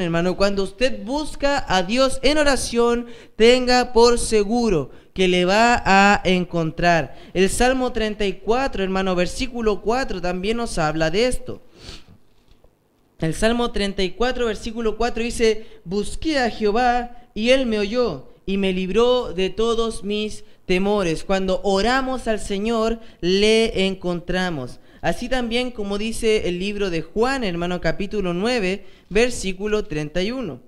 hermano. 0.00 0.36
Cuando 0.36 0.62
usted 0.62 1.02
busca 1.04 1.64
a 1.68 1.82
Dios 1.82 2.18
en 2.22 2.38
oración, 2.38 3.06
tenga 3.36 3.92
por 3.92 4.18
seguro 4.18 4.90
que 5.12 5.28
le 5.28 5.44
va 5.44 5.82
a 5.84 6.20
encontrar. 6.24 7.16
El 7.34 7.48
Salmo 7.48 7.92
34, 7.92 8.82
hermano, 8.82 9.14
versículo 9.14 9.80
4 9.82 10.20
también 10.20 10.58
nos 10.58 10.78
habla 10.78 11.10
de 11.10 11.26
esto. 11.26 11.60
El 13.18 13.34
Salmo 13.34 13.72
34, 13.72 14.46
versículo 14.46 14.96
4 14.96 15.22
dice, 15.22 15.66
busqué 15.84 16.38
a 16.38 16.50
Jehová 16.50 17.28
y 17.34 17.50
él 17.50 17.64
me 17.64 17.78
oyó 17.78 18.28
y 18.44 18.58
me 18.58 18.72
libró 18.72 19.32
de 19.32 19.48
todos 19.48 20.04
mis 20.04 20.44
temores. 20.66 21.24
Cuando 21.24 21.60
oramos 21.64 22.28
al 22.28 22.40
Señor, 22.40 23.00
le 23.20 23.86
encontramos. 23.86 24.80
Así 25.06 25.28
también 25.28 25.70
como 25.70 25.98
dice 25.98 26.48
el 26.48 26.58
libro 26.58 26.90
de 26.90 27.00
Juan, 27.00 27.44
hermano, 27.44 27.80
capítulo 27.80 28.34
9, 28.34 28.84
versículo 29.08 29.84
31. 29.84 30.60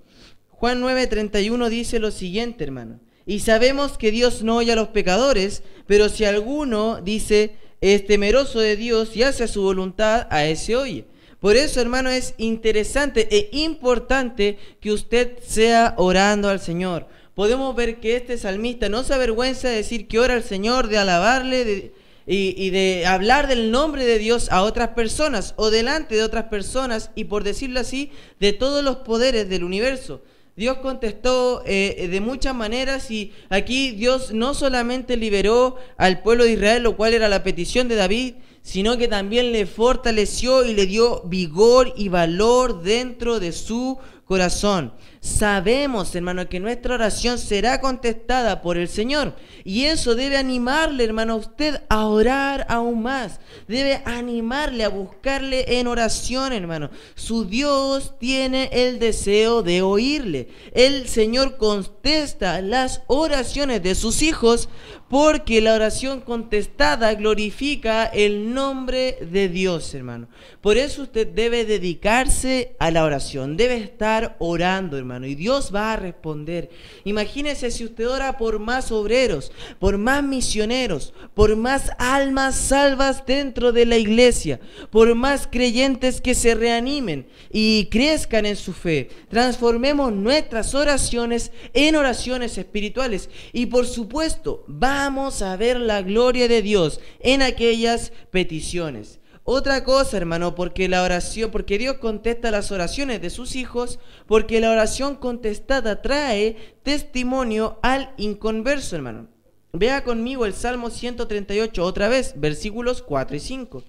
Juan 0.47 0.79
9, 0.79 1.07
31 1.07 1.67
dice 1.67 1.99
lo 1.99 2.09
siguiente, 2.09 2.63
hermano. 2.63 3.01
Y 3.25 3.41
sabemos 3.41 3.97
que 3.97 4.11
Dios 4.11 4.41
no 4.41 4.55
oye 4.55 4.71
a 4.71 4.77
los 4.77 4.87
pecadores, 4.87 5.61
pero 5.87 6.07
si 6.07 6.23
alguno 6.23 7.01
dice, 7.01 7.51
es 7.81 8.07
temeroso 8.07 8.61
de 8.61 8.77
Dios 8.77 9.13
y 9.17 9.23
hace 9.23 9.45
su 9.49 9.61
voluntad, 9.61 10.25
a 10.29 10.45
ese 10.45 10.77
oye. 10.77 11.03
Por 11.41 11.57
eso, 11.57 11.81
hermano, 11.81 12.09
es 12.09 12.33
interesante 12.37 13.27
e 13.29 13.49
importante 13.51 14.57
que 14.79 14.93
usted 14.93 15.39
sea 15.45 15.95
orando 15.97 16.47
al 16.47 16.61
Señor. 16.61 17.07
Podemos 17.35 17.75
ver 17.75 17.99
que 17.99 18.15
este 18.15 18.37
salmista 18.37 18.87
no 18.87 19.03
se 19.03 19.13
avergüenza 19.13 19.67
de 19.67 19.75
decir 19.75 20.07
que 20.07 20.17
ora 20.17 20.35
al 20.35 20.43
Señor, 20.43 20.87
de 20.87 20.97
alabarle, 20.97 21.65
de, 21.65 21.98
y, 22.31 22.69
de 22.69 23.07
hablar 23.07 23.47
del 23.47 23.71
nombre 23.71 24.05
de 24.05 24.19
Dios 24.19 24.51
a 24.51 24.61
otras 24.61 24.89
personas 24.89 25.55
o 25.57 25.71
delante 25.71 26.15
de 26.15 26.21
otras 26.21 26.45
personas 26.45 27.09
y 27.15 27.23
por 27.23 27.43
decirlo 27.43 27.79
así, 27.79 28.11
de 28.39 28.53
todos 28.53 28.83
los 28.83 28.97
poderes 28.97 29.49
del 29.49 29.63
universo. 29.63 30.21
Dios 30.55 30.77
contestó 30.77 31.63
eh, 31.65 32.07
de 32.11 32.21
muchas 32.21 32.53
maneras 32.53 33.09
y 33.09 33.31
aquí 33.49 33.91
Dios 33.91 34.31
no 34.31 34.53
solamente 34.53 35.17
liberó 35.17 35.77
al 35.97 36.21
pueblo 36.21 36.43
de 36.43 36.51
Israel, 36.51 36.83
lo 36.83 36.95
cual 36.95 37.15
era 37.15 37.29
la 37.29 37.43
petición 37.43 37.87
de 37.87 37.95
David, 37.95 38.35
sino 38.61 38.97
que 38.97 39.07
también 39.07 39.51
le 39.51 39.65
fortaleció 39.65 40.65
y 40.65 40.75
le 40.75 40.85
dio 40.85 41.23
vigor 41.23 41.93
y 41.97 42.09
valor 42.09 42.83
dentro 42.83 43.39
de 43.39 43.53
su 43.53 43.97
corazón. 44.25 44.93
Sabemos, 45.21 46.15
hermano, 46.15 46.47
que 46.47 46.61
nuestra 46.61 46.95
oración 46.95 47.39
será 47.39 47.81
contestada 47.81 48.61
por 48.61 48.77
el 48.77 48.87
Señor. 48.87 49.35
Y 49.65 49.83
eso 49.83 50.15
debe 50.15 50.37
animarle, 50.37 51.03
hermano, 51.03 51.33
a 51.33 51.37
usted 51.37 51.81
a 51.89 52.05
orar 52.05 52.65
aún 52.69 53.03
más. 53.03 53.41
Debe 53.67 54.01
animarle 54.05 54.85
a 54.85 54.89
buscarle 54.89 55.79
en 55.79 55.87
oración, 55.87 56.53
hermano. 56.53 56.89
Su 57.15 57.43
Dios 57.43 58.17
tiene 58.17 58.69
el 58.71 58.99
deseo 58.99 59.61
de 59.61 59.81
oírle. 59.81 60.47
El 60.71 61.09
Señor 61.09 61.57
contesta 61.57 62.61
las 62.61 63.01
oraciones 63.07 63.83
de 63.83 63.95
sus 63.95 64.21
hijos 64.21 64.69
porque 65.09 65.59
la 65.59 65.73
oración 65.73 66.21
contestada 66.21 67.13
glorifica 67.15 68.05
el 68.05 68.53
nombre 68.53 69.17
de 69.21 69.49
Dios, 69.49 69.93
hermano. 69.95 70.27
Por 70.61 70.77
eso 70.77 71.01
usted 71.01 71.27
debe 71.27 71.65
dedicarse 71.65 72.75
a 72.79 72.91
la 72.91 73.03
oración, 73.03 73.57
debe 73.57 73.77
estar 73.77 74.35
orando, 74.37 74.97
hermano, 74.97 75.08
y 75.27 75.35
Dios 75.35 75.71
va 75.73 75.93
a 75.93 75.95
responder. 75.95 76.69
Imagínese 77.03 77.71
si 77.71 77.85
usted 77.85 78.07
ora 78.07 78.37
por 78.37 78.59
más 78.59 78.91
obreros, 78.91 79.51
por 79.79 79.97
más 79.97 80.23
misioneros, 80.23 81.13
por 81.33 81.55
más 81.55 81.91
almas 81.97 82.55
salvas 82.55 83.25
dentro 83.25 83.71
de 83.71 83.85
la 83.85 83.97
iglesia, 83.97 84.59
por 84.91 85.15
más 85.15 85.47
creyentes 85.47 86.21
que 86.21 86.35
se 86.35 86.53
reanimen 86.53 87.27
y 87.51 87.85
crezcan 87.85 88.45
en 88.45 88.55
su 88.55 88.73
fe. 88.73 89.09
Transformemos 89.29 90.13
nuestras 90.13 90.75
oraciones 90.75 91.51
en 91.73 91.95
oraciones 91.95 92.57
espirituales 92.57 93.29
y 93.53 93.65
por 93.65 93.87
supuesto, 93.87 94.65
va 94.69 94.99
vamos 94.99 95.41
a 95.41 95.55
ver 95.55 95.79
la 95.79 96.01
gloria 96.01 96.47
de 96.47 96.61
Dios 96.61 96.99
en 97.19 97.41
aquellas 97.41 98.11
peticiones. 98.31 99.19
Otra 99.43 99.83
cosa, 99.83 100.17
hermano, 100.17 100.53
porque 100.53 100.87
la 100.87 101.01
oración, 101.01 101.49
porque 101.49 101.77
Dios 101.77 101.97
contesta 101.97 102.51
las 102.51 102.71
oraciones 102.71 103.21
de 103.21 103.29
sus 103.29 103.55
hijos, 103.55 103.99
porque 104.27 104.59
la 104.59 104.71
oración 104.71 105.15
contestada 105.15 106.01
trae 106.01 106.77
testimonio 106.83 107.79
al 107.81 108.13
inconverso, 108.17 108.95
hermano. 108.95 109.27
Vea 109.71 110.03
conmigo 110.03 110.45
el 110.45 110.53
Salmo 110.53 110.89
138 110.89 111.83
otra 111.83 112.09
vez, 112.09 112.33
versículos 112.37 113.01
4 113.01 113.37
y 113.37 113.39
5. 113.39 113.83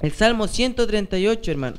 El 0.00 0.12
Salmo 0.12 0.48
138, 0.48 1.50
hermano, 1.50 1.76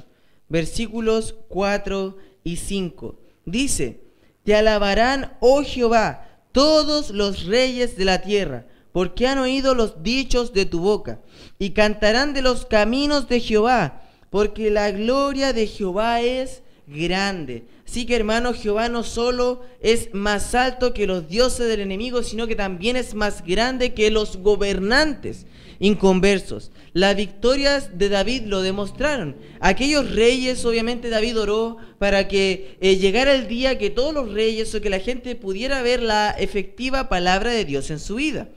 versículos 0.48 1.36
4 1.50 2.18
y 2.44 2.58
5. 2.58 3.20
Dice, 3.46 4.02
te 4.44 4.56
alabarán, 4.56 5.38
oh 5.40 5.64
Jehová, 5.64 6.28
todos 6.52 7.10
los 7.10 7.46
reyes 7.46 7.98
de 7.98 8.06
la 8.06 8.22
tierra, 8.22 8.68
porque 8.94 9.28
han 9.28 9.40
oído 9.40 9.76
los 9.76 10.02
dichos 10.04 10.54
de 10.54 10.66
tu 10.66 10.80
boca, 10.80 11.20
y 11.60 11.72
cantarán 11.72 12.34
de 12.34 12.42
los 12.42 12.66
caminos 12.66 13.28
de 13.28 13.42
Jehová, 13.42 14.02
porque 14.30 14.72
la 14.72 14.92
gloria 14.92 15.52
de 15.52 15.68
Jehová 15.68 16.22
es 16.22 16.62
grande. 16.88 17.66
Así 17.86 18.06
que 18.06 18.16
hermano, 18.16 18.54
Jehová 18.54 18.90
no 18.90 19.04
solo 19.04 19.62
es 19.82 20.14
más 20.14 20.56
alto 20.56 20.94
que 20.94 21.06
los 21.06 21.28
dioses 21.28 21.68
del 21.68 21.82
enemigo, 21.82 22.24
sino 22.24 22.48
que 22.48 22.56
también 22.56 22.96
es 22.96 23.14
más 23.14 23.44
grande 23.46 23.94
que 23.94 24.10
los 24.10 24.38
gobernantes 24.38 25.46
inconversos. 25.80 26.72
Las 26.94 27.16
victorias 27.16 27.98
de 27.98 28.10
David 28.10 28.44
lo 28.46 28.62
demostraron. 28.62 29.36
Aquellos 29.60 30.12
reyes, 30.12 30.64
obviamente 30.66 31.10
David 31.10 31.40
oró 31.40 31.78
para 32.00 32.28
que 32.28 32.78
eh, 32.80 32.98
llegara 32.98 33.34
el 33.34 33.48
día 33.48 33.78
que 33.78 33.90
todos 33.90 34.14
los 34.14 34.32
reyes 34.32 34.74
o 34.74 34.82
que 34.82 34.90
la 34.90 35.00
gente 35.00 35.36
pudiera 35.36 35.82
ver 35.82 36.02
la 36.02 36.32
efectiva 36.32 37.10
palabra 37.10 37.52
de 37.52 37.66
Dios 37.66 37.92
en 37.92 38.00
su 38.00 38.16
vida. 38.16 38.50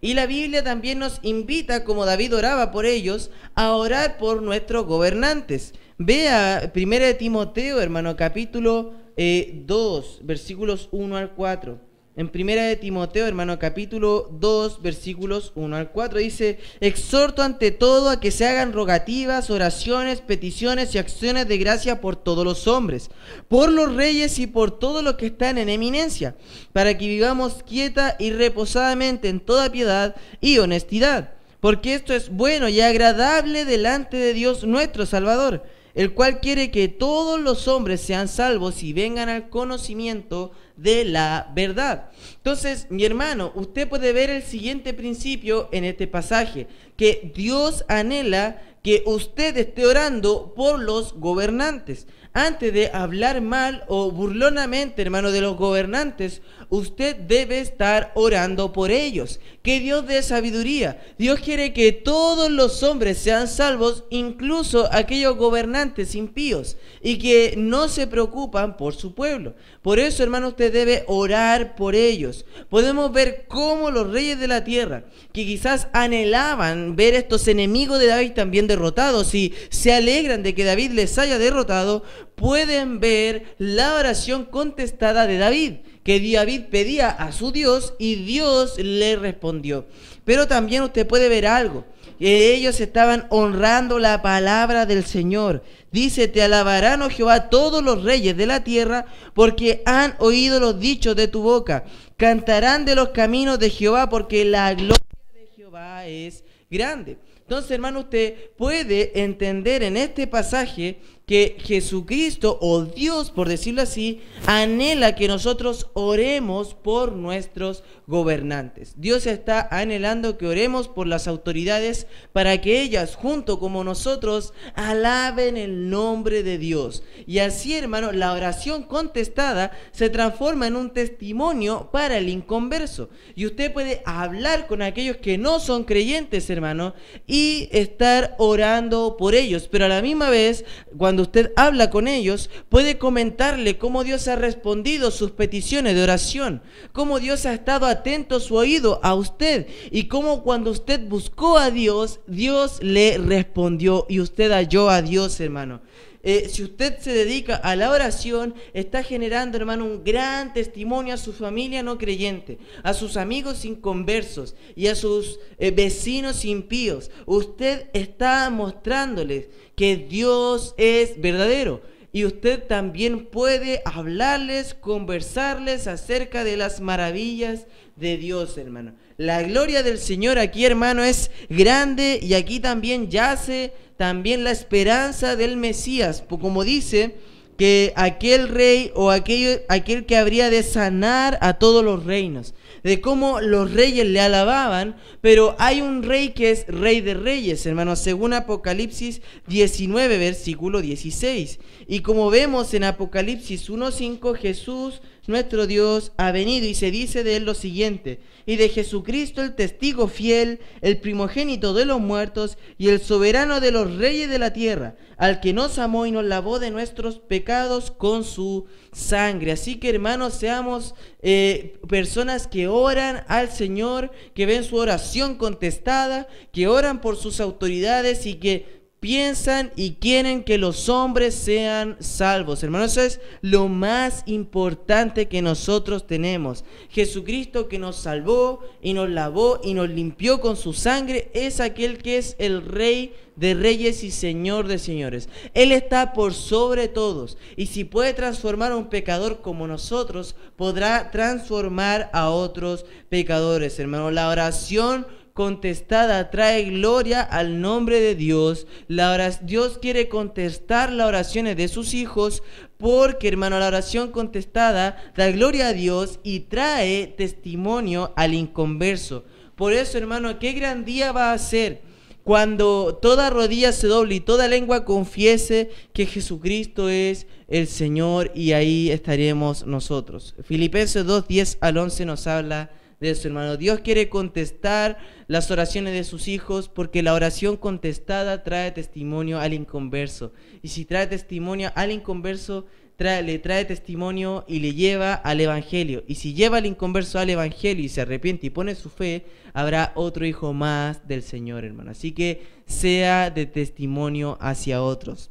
Y 0.00 0.14
la 0.14 0.26
Biblia 0.26 0.64
también 0.64 0.98
nos 0.98 1.20
invita, 1.22 1.84
como 1.84 2.06
David 2.06 2.34
oraba 2.34 2.70
por 2.70 2.86
ellos, 2.86 3.30
a 3.54 3.74
orar 3.74 4.16
por 4.16 4.40
nuestros 4.42 4.86
gobernantes. 4.86 5.74
Vea 5.98 6.72
1 6.74 7.16
Timoteo, 7.18 7.80
hermano, 7.80 8.16
capítulo 8.16 8.94
2, 9.16 9.16
eh, 9.16 10.20
versículos 10.22 10.88
1 10.90 11.16
al 11.16 11.34
4. 11.34 11.89
En 12.20 12.28
primera 12.28 12.64
de 12.64 12.76
Timoteo, 12.76 13.26
hermano, 13.26 13.58
capítulo 13.58 14.28
2, 14.30 14.82
versículos 14.82 15.52
1 15.54 15.74
al 15.74 15.90
4, 15.90 16.18
dice, 16.18 16.58
exhorto 16.80 17.40
ante 17.40 17.70
todo 17.70 18.10
a 18.10 18.20
que 18.20 18.30
se 18.30 18.46
hagan 18.46 18.74
rogativas, 18.74 19.48
oraciones, 19.48 20.20
peticiones 20.20 20.94
y 20.94 20.98
acciones 20.98 21.48
de 21.48 21.56
gracia 21.56 22.02
por 22.02 22.16
todos 22.16 22.44
los 22.44 22.68
hombres, 22.68 23.08
por 23.48 23.72
los 23.72 23.94
reyes 23.94 24.38
y 24.38 24.46
por 24.46 24.78
todos 24.78 25.02
los 25.02 25.14
que 25.14 25.28
están 25.28 25.56
en 25.56 25.70
eminencia, 25.70 26.36
para 26.74 26.98
que 26.98 27.06
vivamos 27.06 27.62
quieta 27.62 28.16
y 28.18 28.32
reposadamente 28.32 29.30
en 29.30 29.40
toda 29.40 29.72
piedad 29.72 30.14
y 30.42 30.58
honestidad, 30.58 31.32
porque 31.60 31.94
esto 31.94 32.12
es 32.12 32.28
bueno 32.28 32.68
y 32.68 32.82
agradable 32.82 33.64
delante 33.64 34.18
de 34.18 34.34
Dios 34.34 34.64
nuestro 34.64 35.06
Salvador, 35.06 35.62
el 35.94 36.12
cual 36.12 36.40
quiere 36.40 36.70
que 36.70 36.88
todos 36.88 37.40
los 37.40 37.66
hombres 37.66 38.00
sean 38.00 38.28
salvos 38.28 38.82
y 38.82 38.92
vengan 38.92 39.28
al 39.28 39.48
conocimiento 39.48 40.52
de 40.52 40.60
la 40.82 41.50
verdad. 41.54 42.10
Entonces, 42.36 42.86
mi 42.90 43.04
hermano, 43.04 43.52
usted 43.54 43.88
puede 43.88 44.12
ver 44.12 44.30
el 44.30 44.42
siguiente 44.42 44.94
principio 44.94 45.68
en 45.72 45.84
este 45.84 46.06
pasaje, 46.06 46.66
que 46.96 47.32
Dios 47.34 47.84
anhela 47.88 48.62
que 48.82 49.02
usted 49.06 49.56
esté 49.56 49.86
orando 49.86 50.54
por 50.54 50.80
los 50.80 51.14
gobernantes. 51.14 52.06
Antes 52.32 52.72
de 52.72 52.90
hablar 52.92 53.40
mal 53.40 53.84
o 53.88 54.12
burlonamente, 54.12 55.02
hermano, 55.02 55.32
de 55.32 55.40
los 55.40 55.56
gobernantes, 55.56 56.42
usted 56.68 57.16
debe 57.16 57.58
estar 57.58 58.12
orando 58.14 58.72
por 58.72 58.92
ellos. 58.92 59.40
Que 59.62 59.80
Dios 59.80 60.06
dé 60.06 60.22
sabiduría. 60.22 61.02
Dios 61.18 61.40
quiere 61.40 61.72
que 61.72 61.90
todos 61.90 62.48
los 62.48 62.84
hombres 62.84 63.18
sean 63.18 63.48
salvos, 63.48 64.04
incluso 64.10 64.88
aquellos 64.92 65.36
gobernantes 65.36 66.14
impíos, 66.14 66.76
y 67.02 67.18
que 67.18 67.54
no 67.56 67.88
se 67.88 68.06
preocupan 68.06 68.76
por 68.76 68.94
su 68.94 69.12
pueblo. 69.12 69.54
Por 69.82 69.98
eso, 69.98 70.22
hermano, 70.22 70.48
usted 70.48 70.72
debe 70.72 71.02
orar 71.08 71.74
por 71.74 71.96
ellos. 71.96 72.46
Podemos 72.68 73.12
ver 73.12 73.46
cómo 73.48 73.90
los 73.90 74.08
reyes 74.08 74.38
de 74.38 74.46
la 74.46 74.62
tierra, 74.62 75.02
que 75.32 75.44
quizás 75.44 75.88
anhelaban 75.92 76.94
ver 76.94 77.14
estos 77.14 77.48
enemigos 77.48 77.98
de 77.98 78.06
David 78.06 78.32
también 78.34 78.68
derrotados 78.70 79.34
y 79.34 79.52
se 79.68 79.92
alegran 79.92 80.42
de 80.42 80.54
que 80.54 80.64
David 80.64 80.92
les 80.92 81.18
haya 81.18 81.38
derrotado, 81.38 82.04
pueden 82.36 83.00
ver 83.00 83.54
la 83.58 83.94
oración 83.96 84.44
contestada 84.44 85.26
de 85.26 85.38
David, 85.38 85.72
que 86.04 86.20
David 86.20 86.62
pedía 86.70 87.10
a 87.10 87.32
su 87.32 87.52
Dios 87.52 87.94
y 87.98 88.14
Dios 88.14 88.78
le 88.78 89.16
respondió. 89.16 89.86
Pero 90.24 90.46
también 90.46 90.82
usted 90.82 91.06
puede 91.06 91.28
ver 91.28 91.46
algo. 91.46 91.84
Ellos 92.20 92.80
estaban 92.80 93.26
honrando 93.30 93.98
la 93.98 94.20
palabra 94.20 94.84
del 94.84 95.04
Señor. 95.06 95.64
Dice, 95.90 96.28
te 96.28 96.42
alabarán, 96.42 97.00
oh 97.00 97.08
Jehová, 97.08 97.48
todos 97.48 97.82
los 97.82 98.04
reyes 98.04 98.36
de 98.36 98.46
la 98.46 98.62
tierra, 98.62 99.06
porque 99.34 99.82
han 99.86 100.14
oído 100.18 100.60
los 100.60 100.78
dichos 100.78 101.16
de 101.16 101.28
tu 101.28 101.42
boca. 101.42 101.84
Cantarán 102.18 102.84
de 102.84 102.94
los 102.94 103.08
caminos 103.08 103.58
de 103.58 103.70
Jehová, 103.70 104.10
porque 104.10 104.44
la 104.44 104.74
gloria 104.74 104.96
de 105.32 105.48
Jehová 105.56 106.06
es 106.06 106.44
grande. 106.70 107.18
Entonces, 107.40 107.70
hermano, 107.72 108.00
usted 108.00 108.50
puede 108.56 109.20
entender 109.20 109.82
en 109.82 109.96
este 109.96 110.26
pasaje 110.26 111.00
que 111.30 111.58
Jesucristo 111.60 112.58
o 112.60 112.82
Dios, 112.82 113.30
por 113.30 113.48
decirlo 113.48 113.82
así, 113.82 114.20
anhela 114.46 115.14
que 115.14 115.28
nosotros 115.28 115.86
oremos 115.92 116.74
por 116.74 117.12
nuestros 117.12 117.84
gobernantes. 118.08 118.94
Dios 118.96 119.28
está 119.28 119.68
anhelando 119.70 120.36
que 120.36 120.48
oremos 120.48 120.88
por 120.88 121.06
las 121.06 121.28
autoridades 121.28 122.08
para 122.32 122.60
que 122.60 122.82
ellas, 122.82 123.14
junto 123.14 123.60
como 123.60 123.84
nosotros, 123.84 124.52
alaben 124.74 125.56
el 125.56 125.88
nombre 125.88 126.42
de 126.42 126.58
Dios. 126.58 127.04
Y 127.28 127.38
así, 127.38 127.76
hermano, 127.76 128.10
la 128.10 128.32
oración 128.32 128.82
contestada 128.82 129.70
se 129.92 130.10
transforma 130.10 130.66
en 130.66 130.74
un 130.74 130.90
testimonio 130.90 131.90
para 131.92 132.18
el 132.18 132.28
inconverso. 132.28 133.08
Y 133.36 133.46
usted 133.46 133.72
puede 133.72 134.02
hablar 134.04 134.66
con 134.66 134.82
aquellos 134.82 135.18
que 135.18 135.38
no 135.38 135.60
son 135.60 135.84
creyentes, 135.84 136.50
hermano, 136.50 136.92
y 137.28 137.68
estar 137.70 138.34
orando 138.38 139.16
por 139.16 139.36
ellos. 139.36 139.68
Pero 139.70 139.84
a 139.84 139.88
la 139.88 140.02
misma 140.02 140.28
vez, 140.28 140.64
cuando 140.98 141.19
usted 141.20 141.52
habla 141.56 141.90
con 141.90 142.08
ellos, 142.08 142.50
puede 142.68 142.98
comentarle 142.98 143.78
cómo 143.78 144.04
Dios 144.04 144.28
ha 144.28 144.36
respondido 144.36 145.10
sus 145.10 145.30
peticiones 145.30 145.94
de 145.94 146.02
oración, 146.02 146.62
cómo 146.92 147.20
Dios 147.20 147.46
ha 147.46 147.54
estado 147.54 147.86
atento 147.86 148.40
su 148.40 148.56
oído 148.56 149.00
a 149.02 149.14
usted 149.14 149.66
y 149.90 150.04
cómo 150.04 150.42
cuando 150.42 150.70
usted 150.70 151.00
buscó 151.06 151.58
a 151.58 151.70
Dios, 151.70 152.20
Dios 152.26 152.78
le 152.82 153.18
respondió 153.18 154.06
y 154.08 154.20
usted 154.20 154.50
halló 154.50 154.90
a 154.90 155.02
Dios, 155.02 155.40
hermano. 155.40 155.80
Eh, 156.22 156.48
si 156.50 156.62
usted 156.62 156.98
se 156.98 157.12
dedica 157.12 157.56
a 157.56 157.74
la 157.76 157.90
oración, 157.90 158.54
está 158.74 159.02
generando, 159.02 159.56
hermano, 159.56 159.86
un 159.86 160.04
gran 160.04 160.52
testimonio 160.52 161.14
a 161.14 161.18
su 161.18 161.32
familia 161.32 161.82
no 161.82 161.96
creyente, 161.96 162.58
a 162.82 162.92
sus 162.92 163.16
amigos 163.16 163.64
inconversos 163.64 164.54
y 164.76 164.88
a 164.88 164.94
sus 164.94 165.40
eh, 165.58 165.70
vecinos 165.70 166.44
impíos. 166.44 167.10
Usted 167.24 167.88
está 167.94 168.50
mostrándoles 168.50 169.48
que 169.74 169.96
Dios 169.96 170.74
es 170.76 171.20
verdadero. 171.20 171.80
Y 172.12 172.24
usted 172.24 172.64
también 172.64 173.26
puede 173.26 173.82
hablarles, 173.84 174.74
conversarles 174.74 175.86
acerca 175.86 176.42
de 176.42 176.56
las 176.56 176.80
maravillas 176.80 177.66
de 177.94 178.16
Dios, 178.16 178.58
hermano. 178.58 178.94
La 179.20 179.42
gloria 179.42 179.82
del 179.82 179.98
Señor 179.98 180.38
aquí, 180.38 180.64
hermano, 180.64 181.04
es 181.04 181.30
grande 181.50 182.18
y 182.22 182.32
aquí 182.32 182.58
también 182.58 183.10
yace 183.10 183.74
también 183.98 184.44
la 184.44 184.50
esperanza 184.50 185.36
del 185.36 185.58
Mesías, 185.58 186.24
como 186.26 186.64
dice 186.64 187.16
que 187.58 187.92
aquel 187.96 188.48
rey 188.48 188.90
o 188.94 189.10
aquel, 189.10 189.60
aquel 189.68 190.06
que 190.06 190.16
habría 190.16 190.48
de 190.48 190.62
sanar 190.62 191.36
a 191.42 191.58
todos 191.58 191.84
los 191.84 192.06
reinos 192.06 192.54
de 192.82 193.02
cómo 193.02 193.40
los 193.40 193.72
reyes 193.72 194.06
le 194.06 194.20
alababan, 194.20 194.96
pero 195.20 195.54
hay 195.58 195.82
un 195.82 196.02
rey 196.02 196.30
que 196.30 196.50
es 196.50 196.66
rey 196.66 197.02
de 197.02 197.12
reyes, 197.12 197.66
hermanos, 197.66 197.98
según 197.98 198.32
Apocalipsis 198.32 199.20
19, 199.48 200.16
versículo 200.16 200.80
16. 200.80 201.58
Y 201.86 202.00
como 202.00 202.30
vemos 202.30 202.72
en 202.72 202.84
Apocalipsis 202.84 203.68
1.5, 203.68 204.34
Jesús, 204.34 205.02
nuestro 205.26 205.66
Dios, 205.66 206.12
ha 206.16 206.32
venido 206.32 206.66
y 206.66 206.74
se 206.74 206.90
dice 206.90 207.24
de 207.24 207.36
él 207.36 207.44
lo 207.44 207.54
siguiente, 207.54 208.20
y 208.46 208.56
de 208.56 208.68
Jesucristo 208.68 209.42
el 209.42 209.54
testigo 209.54 210.08
fiel, 210.08 210.60
el 210.80 210.98
primogénito 210.98 211.74
de 211.74 211.84
los 211.84 212.00
muertos 212.00 212.58
y 212.78 212.88
el 212.88 213.00
soberano 213.00 213.60
de 213.60 213.70
los 213.70 213.96
reyes 213.96 214.28
de 214.28 214.38
la 214.38 214.52
tierra, 214.52 214.96
al 215.16 215.40
que 215.40 215.52
nos 215.52 215.78
amó 215.78 216.06
y 216.06 216.10
nos 216.10 216.24
lavó 216.24 216.58
de 216.58 216.70
nuestros 216.70 217.18
pecados 217.18 217.90
con 217.90 218.24
su 218.24 218.66
sangre. 218.92 219.52
Así 219.52 219.76
que 219.76 219.90
hermanos, 219.90 220.34
seamos 220.34 220.94
eh, 221.22 221.78
personas 221.88 222.46
que 222.46 222.68
oran 222.68 223.24
al 223.28 223.50
Señor, 223.50 224.10
que 224.34 224.46
ven 224.46 224.64
su 224.64 224.76
oración 224.76 225.36
contestada, 225.36 226.26
que 226.52 226.66
oran 226.66 227.00
por 227.00 227.16
sus 227.16 227.40
autoridades 227.40 228.26
y 228.26 228.36
que 228.36 228.79
piensan 229.00 229.72
y 229.76 229.94
quieren 229.94 230.44
que 230.44 230.58
los 230.58 230.90
hombres 230.90 231.34
sean 231.34 231.96
salvos. 232.00 232.62
Hermanos, 232.62 232.92
eso 232.92 233.02
es 233.02 233.20
lo 233.40 233.66
más 233.68 234.22
importante 234.26 235.26
que 235.26 235.40
nosotros 235.40 236.06
tenemos. 236.06 236.64
Jesucristo 236.90 237.66
que 237.66 237.78
nos 237.78 237.96
salvó 237.96 238.60
y 238.82 238.92
nos 238.92 239.08
lavó 239.08 239.58
y 239.64 239.72
nos 239.72 239.88
limpió 239.88 240.40
con 240.40 240.56
su 240.56 240.74
sangre 240.74 241.30
es 241.32 241.60
aquel 241.60 241.98
que 241.98 242.18
es 242.18 242.36
el 242.38 242.62
rey 242.62 243.14
de 243.36 243.54
reyes 243.54 244.04
y 244.04 244.10
señor 244.10 244.68
de 244.68 244.78
señores. 244.78 245.30
Él 245.54 245.72
está 245.72 246.12
por 246.12 246.34
sobre 246.34 246.88
todos. 246.88 247.38
Y 247.56 247.66
si 247.66 247.84
puede 247.84 248.12
transformar 248.12 248.72
a 248.72 248.76
un 248.76 248.90
pecador 248.90 249.40
como 249.40 249.66
nosotros, 249.66 250.36
podrá 250.56 251.10
transformar 251.10 252.10
a 252.12 252.28
otros 252.28 252.84
pecadores. 253.08 253.78
Hermano, 253.78 254.10
la 254.10 254.28
oración 254.28 255.06
contestada 255.40 256.28
trae 256.28 256.64
gloria 256.64 257.22
al 257.22 257.62
nombre 257.62 257.98
de 257.98 258.14
Dios. 258.14 258.66
La 258.88 259.30
Dios 259.40 259.78
quiere 259.78 260.06
contestar 260.06 260.92
las 260.92 261.08
oraciones 261.08 261.56
de 261.56 261.68
sus 261.68 261.94
hijos 261.94 262.42
porque, 262.76 263.28
hermano, 263.28 263.58
la 263.58 263.68
oración 263.68 264.10
contestada 264.10 265.02
da 265.16 265.30
gloria 265.30 265.68
a 265.68 265.72
Dios 265.72 266.20
y 266.22 266.40
trae 266.40 267.06
testimonio 267.06 268.12
al 268.16 268.34
inconverso. 268.34 269.24
Por 269.56 269.72
eso, 269.72 269.96
hermano, 269.96 270.38
qué 270.38 270.52
gran 270.52 270.84
día 270.84 271.10
va 271.10 271.32
a 271.32 271.38
ser 271.38 271.80
cuando 272.22 272.98
toda 273.00 273.30
rodilla 273.30 273.72
se 273.72 273.86
doble 273.86 274.16
y 274.16 274.20
toda 274.20 274.46
lengua 274.46 274.84
confiese 274.84 275.70
que 275.94 276.04
Jesucristo 276.04 276.90
es 276.90 277.26
el 277.48 277.66
Señor 277.66 278.30
y 278.34 278.52
ahí 278.52 278.90
estaremos 278.90 279.64
nosotros. 279.64 280.34
Filipenses 280.44 281.06
2, 281.06 281.26
10 281.26 281.58
al 281.62 281.78
11 281.78 282.04
nos 282.04 282.26
habla 282.26 282.72
de 283.00 283.10
eso, 283.10 283.28
hermano. 283.28 283.56
Dios 283.56 283.80
quiere 283.80 284.08
contestar 284.08 284.98
las 285.26 285.50
oraciones 285.50 285.94
de 285.94 286.04
sus 286.04 286.28
hijos 286.28 286.68
porque 286.68 287.02
la 287.02 287.14
oración 287.14 287.56
contestada 287.56 288.42
trae 288.44 288.70
testimonio 288.72 289.40
al 289.40 289.54
inconverso. 289.54 290.32
Y 290.62 290.68
si 290.68 290.84
trae 290.84 291.06
testimonio 291.06 291.72
al 291.74 291.90
inconverso, 291.92 292.66
le 293.00 293.38
trae 293.38 293.64
testimonio 293.64 294.44
y 294.46 294.58
le 294.58 294.74
lleva 294.74 295.14
al 295.14 295.40
Evangelio. 295.40 296.04
Y 296.06 296.16
si 296.16 296.34
lleva 296.34 296.58
al 296.58 296.66
inconverso 296.66 297.18
al 297.18 297.30
Evangelio 297.30 297.82
y 297.82 297.88
se 297.88 298.02
arrepiente 298.02 298.46
y 298.46 298.50
pone 298.50 298.74
su 298.74 298.90
fe, 298.90 299.24
habrá 299.54 299.92
otro 299.94 300.26
hijo 300.26 300.52
más 300.52 301.08
del 301.08 301.22
Señor, 301.22 301.64
hermano. 301.64 301.92
Así 301.92 302.12
que 302.12 302.42
sea 302.66 303.30
de 303.30 303.46
testimonio 303.46 304.36
hacia 304.40 304.82
otros. 304.82 305.30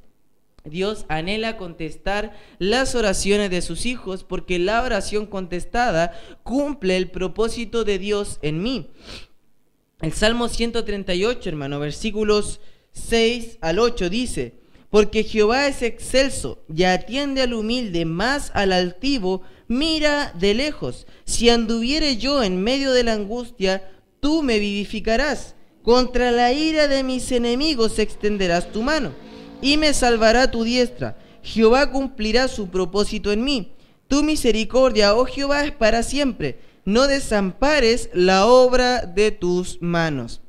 Dios 0.65 1.05
anhela 1.07 1.57
contestar 1.57 2.37
las 2.59 2.95
oraciones 2.95 3.49
de 3.49 3.61
sus 3.61 3.85
hijos 3.85 4.23
porque 4.23 4.59
la 4.59 4.83
oración 4.83 5.25
contestada 5.25 6.19
cumple 6.43 6.97
el 6.97 7.09
propósito 7.09 7.83
de 7.83 7.99
Dios 7.99 8.39
en 8.41 8.61
mí. 8.61 8.89
El 10.01 10.13
Salmo 10.13 10.47
138, 10.47 11.49
hermano, 11.49 11.79
versículos 11.79 12.59
6 12.91 13.57
al 13.61 13.79
8 13.79 14.09
dice, 14.09 14.55
porque 14.89 15.23
Jehová 15.23 15.67
es 15.67 15.81
excelso 15.81 16.63
y 16.73 16.83
atiende 16.83 17.41
al 17.41 17.53
humilde, 17.53 18.05
más 18.05 18.51
al 18.55 18.71
altivo 18.73 19.43
mira 19.67 20.33
de 20.39 20.53
lejos. 20.53 21.05
Si 21.25 21.49
anduviere 21.49 22.17
yo 22.17 22.43
en 22.43 22.61
medio 22.63 22.91
de 22.91 23.03
la 23.03 23.13
angustia, 23.13 23.91
tú 24.19 24.41
me 24.41 24.57
vivificarás. 24.57 25.55
Contra 25.83 26.31
la 26.31 26.51
ira 26.51 26.87
de 26.87 27.03
mis 27.03 27.31
enemigos 27.31 27.99
extenderás 27.99 28.71
tu 28.71 28.81
mano 28.81 29.13
y 29.61 29.77
me 29.77 29.93
salvará 29.93 30.51
tu 30.51 30.63
diestra. 30.63 31.17
Jehová 31.41 31.91
cumplirá 31.91 32.47
su 32.47 32.69
propósito 32.69 33.31
en 33.31 33.43
mí. 33.43 33.73
Tu 34.07 34.23
misericordia, 34.23 35.15
oh 35.15 35.25
Jehová, 35.25 35.65
es 35.65 35.71
para 35.71 36.03
siempre. 36.03 36.59
No 36.85 37.07
desampares 37.07 38.09
la 38.13 38.47
obra 38.47 39.05
de 39.05 39.31
tus 39.31 39.81
manos. 39.81 40.41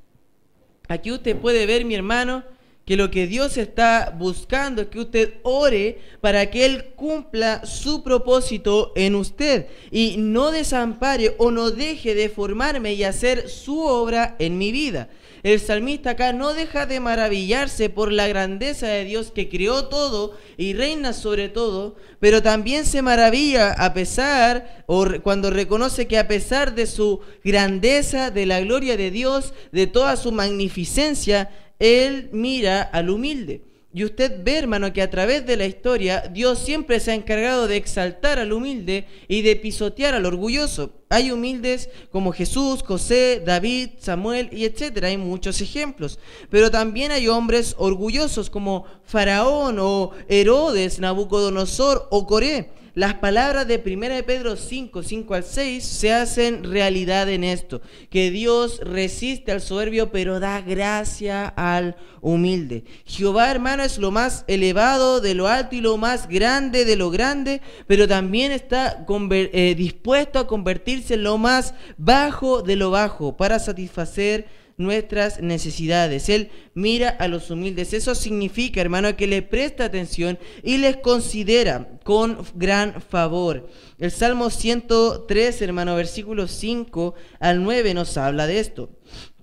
Aquí 0.89 1.13
usted 1.13 1.37
puede 1.37 1.67
ver, 1.67 1.85
mi 1.85 1.95
hermano, 1.95 2.43
que 2.85 2.97
lo 2.97 3.11
que 3.11 3.27
Dios 3.27 3.57
está 3.57 4.15
buscando 4.19 4.83
es 4.83 4.89
que 4.89 4.99
usted 4.99 5.35
ore 5.43 6.01
para 6.21 6.51
que 6.51 6.65
Él 6.65 6.87
cumpla 6.97 7.65
su 7.65 8.03
propósito 8.03 8.93
en 8.97 9.15
usted 9.15 9.67
y 9.93 10.17
no 10.19 10.51
desampare 10.51 11.35
o 11.39 11.51
no 11.53 11.71
deje 11.71 12.15
de 12.15 12.29
formarme 12.29 12.95
y 12.95 13.05
hacer 13.05 13.49
su 13.49 13.81
obra 13.81 14.35
en 14.41 14.59
mi 14.59 14.73
vida 14.73 15.09
el 15.43 15.61
salmista 15.61 16.11
acá 16.11 16.33
no 16.33 16.53
deja 16.53 16.87
de 16.87 17.01
maravillarse 17.01 17.89
por 17.89 18.13
la 18.13 18.29
grandeza 18.29 18.87
de 18.89 19.05
Dios 19.05 19.31
que 19.31 19.49
creó 19.49 19.87
todo 19.87 20.37
y 20.57 20.75
reina 20.75 21.13
sobre 21.13 21.49
todo, 21.49 21.97
pero 22.19 22.43
también 22.43 22.85
se 22.85 23.03
maravilla 23.03 23.73
a 23.73 23.95
pesar, 23.95 24.85
o 24.87 25.07
cuando 25.23 25.51
reconoce 25.51 26.07
que 26.07 26.19
a 26.19 26.29
pesar 26.29 26.75
de 26.75 26.87
su 26.87 27.21
grandeza, 27.43 28.31
de 28.31 28.47
la 28.47 28.61
gloria 28.61 28.97
de 28.97 29.11
Dios, 29.11 29.55
de 29.73 29.87
toda 29.87 30.17
su 30.17 30.33
magnificencia, 30.33 31.51
Él 31.79 32.29
mira 32.33 32.83
al 32.83 33.09
humilde. 33.11 33.70
Y 33.93 34.05
usted 34.05 34.45
ve, 34.45 34.59
hermano, 34.59 34.93
que 34.93 35.03
a 35.03 35.11
través 35.11 35.45
de 35.47 35.57
la 35.57 35.67
historia 35.67 36.21
Dios 36.33 36.61
siempre 36.61 37.01
se 37.01 37.11
ha 37.11 37.15
encargado 37.15 37.67
de 37.67 37.77
exaltar 37.77 38.39
al 38.39 38.53
humilde 38.53 39.07
y 39.27 39.43
de 39.43 39.57
pisotear 39.57 40.15
al 40.15 40.27
orgulloso. 40.27 40.93
Hay 41.09 41.33
humildes 41.33 41.91
como 42.13 42.33
Jesús, 42.33 42.85
José, 42.85 43.43
David, 43.45 43.91
Samuel 43.99 44.49
y 44.53 44.65
etcétera. 44.65 45.09
Hay 45.09 45.17
muchos 45.17 45.61
ejemplos. 45.61 46.21
Pero 46.51 46.71
también 46.71 47.11
hay 47.11 47.27
hombres 47.27 47.75
orgullosos 47.79 48.49
como 48.49 48.85
Faraón 49.05 49.79
o 49.81 50.13
Herodes, 50.29 51.01
Nabucodonosor 51.01 52.07
o 52.11 52.27
Coré 52.29 52.80
las 52.95 53.15
palabras 53.15 53.67
de 53.69 53.83
1 53.85 54.09
de 54.09 54.23
Pedro 54.23 54.57
5, 54.57 55.03
5 55.03 55.35
al 55.35 55.45
6 55.45 55.85
se 55.85 56.13
hacen 56.13 56.65
realidad 56.65 57.29
en 57.29 57.45
esto, 57.45 57.81
que 58.09 58.31
Dios 58.31 58.81
resiste 58.83 59.53
al 59.53 59.61
soberbio 59.61 60.11
pero 60.11 60.41
da 60.41 60.61
gracia 60.61 61.47
al 61.49 61.97
humilde. 62.21 62.85
Jehová 63.05 63.51
hermano 63.51 63.83
es 63.83 63.99
lo 63.99 64.11
más 64.11 64.45
elevado 64.47 65.21
de 65.21 65.35
lo 65.35 65.49
alto 65.49 65.77
y 65.77 65.81
lo 65.81 65.97
más 65.97 66.29
grande 66.29 66.85
de 66.85 66.97
lo 66.97 67.11
grande, 67.11 67.61
pero 67.87 68.09
también 68.09 68.53
está 68.53 69.05
eh, 69.31 69.75
dispuesto 69.77 70.39
a 70.39 70.47
convertirse 70.47 71.15
en 71.15 71.25
lo 71.25 71.39
más 71.39 71.75
bajo 71.97 72.63
de 72.63 72.77
lo 72.77 72.91
bajo 72.91 73.37
para 73.37 73.59
satisfacer 73.59 74.60
nuestras 74.81 75.41
necesidades. 75.41 76.29
Él 76.29 76.51
mira 76.75 77.11
a 77.11 77.29
los 77.29 77.51
humildes. 77.51 77.93
Eso 77.93 78.15
significa, 78.15 78.81
hermano, 78.81 79.15
que 79.15 79.27
le 79.27 79.43
presta 79.43 79.85
atención 79.85 80.39
y 80.65 80.79
les 80.79 80.97
considera 80.97 82.01
con 82.03 82.39
gran 82.55 83.01
favor. 83.03 83.69
El 83.99 84.11
Salmo 84.11 84.51
103, 84.51 85.63
hermano, 85.63 85.95
versículos 85.95 86.51
5 86.53 87.15
al 87.39 87.63
9 87.63 87.95
nos 87.95 88.17
habla 88.17 88.47
de 88.47 88.59
esto. 88.59 88.91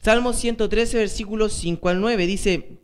Salmo 0.01 0.33
113, 0.33 0.97
versículos 0.97 1.53
5 1.53 1.89
al 1.89 2.01
9 2.01 2.25
dice, 2.25 2.79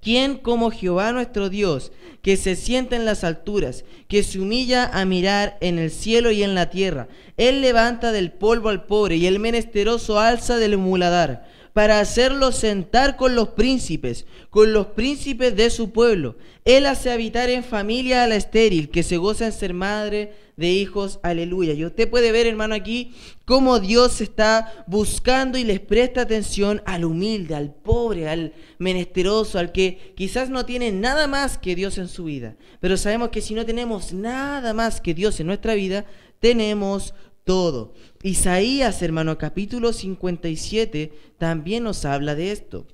¿quién 0.00 0.36
como 0.36 0.70
Jehová 0.70 1.12
nuestro 1.12 1.48
Dios, 1.48 1.92
que 2.22 2.36
se 2.36 2.56
sienta 2.56 2.96
en 2.96 3.04
las 3.04 3.22
alturas, 3.22 3.84
que 4.08 4.22
se 4.22 4.40
humilla 4.40 4.86
a 4.86 5.04
mirar 5.04 5.58
en 5.60 5.78
el 5.78 5.90
cielo 5.90 6.32
y 6.32 6.42
en 6.42 6.54
la 6.54 6.70
tierra? 6.70 7.06
Él 7.36 7.60
levanta 7.60 8.10
del 8.10 8.32
polvo 8.32 8.68
al 8.68 8.86
pobre 8.86 9.16
y 9.16 9.26
el 9.26 9.38
menesteroso 9.38 10.18
alza 10.18 10.56
del 10.56 10.76
muladar 10.76 11.53
para 11.74 11.98
hacerlo 11.98 12.52
sentar 12.52 13.16
con 13.16 13.34
los 13.34 13.48
príncipes, 13.50 14.26
con 14.48 14.72
los 14.72 14.86
príncipes 14.86 15.56
de 15.56 15.70
su 15.70 15.90
pueblo. 15.90 16.36
Él 16.64 16.86
hace 16.86 17.10
habitar 17.10 17.50
en 17.50 17.64
familia 17.64 18.22
a 18.22 18.28
la 18.28 18.36
estéril, 18.36 18.88
que 18.90 19.02
se 19.02 19.16
goza 19.16 19.46
en 19.46 19.52
ser 19.52 19.74
madre 19.74 20.32
de 20.56 20.70
hijos, 20.70 21.18
aleluya. 21.24 21.72
Y 21.72 21.84
usted 21.84 22.08
puede 22.08 22.30
ver, 22.30 22.46
hermano, 22.46 22.76
aquí 22.76 23.12
cómo 23.44 23.80
Dios 23.80 24.20
está 24.20 24.84
buscando 24.86 25.58
y 25.58 25.64
les 25.64 25.80
presta 25.80 26.22
atención 26.22 26.80
al 26.86 27.04
humilde, 27.04 27.56
al 27.56 27.74
pobre, 27.74 28.28
al 28.28 28.52
menesteroso, 28.78 29.58
al 29.58 29.72
que 29.72 30.14
quizás 30.16 30.50
no 30.50 30.64
tiene 30.64 30.92
nada 30.92 31.26
más 31.26 31.58
que 31.58 31.74
Dios 31.74 31.98
en 31.98 32.06
su 32.06 32.22
vida. 32.22 32.54
Pero 32.78 32.96
sabemos 32.96 33.30
que 33.30 33.40
si 33.40 33.52
no 33.52 33.66
tenemos 33.66 34.12
nada 34.12 34.74
más 34.74 35.00
que 35.00 35.12
Dios 35.12 35.40
en 35.40 35.48
nuestra 35.48 35.74
vida, 35.74 36.04
tenemos 36.38 37.14
todo. 37.44 37.92
Isaías, 38.22 39.02
hermano, 39.02 39.38
capítulo 39.38 39.92
57 39.92 41.12
también 41.38 41.84
nos 41.84 42.04
habla 42.04 42.34
de 42.34 42.50
esto. 42.50 42.86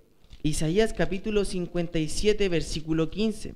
Isaías 0.42 0.92
capítulo 0.92 1.44
57, 1.44 2.48
versículo 2.48 3.10
15. 3.10 3.54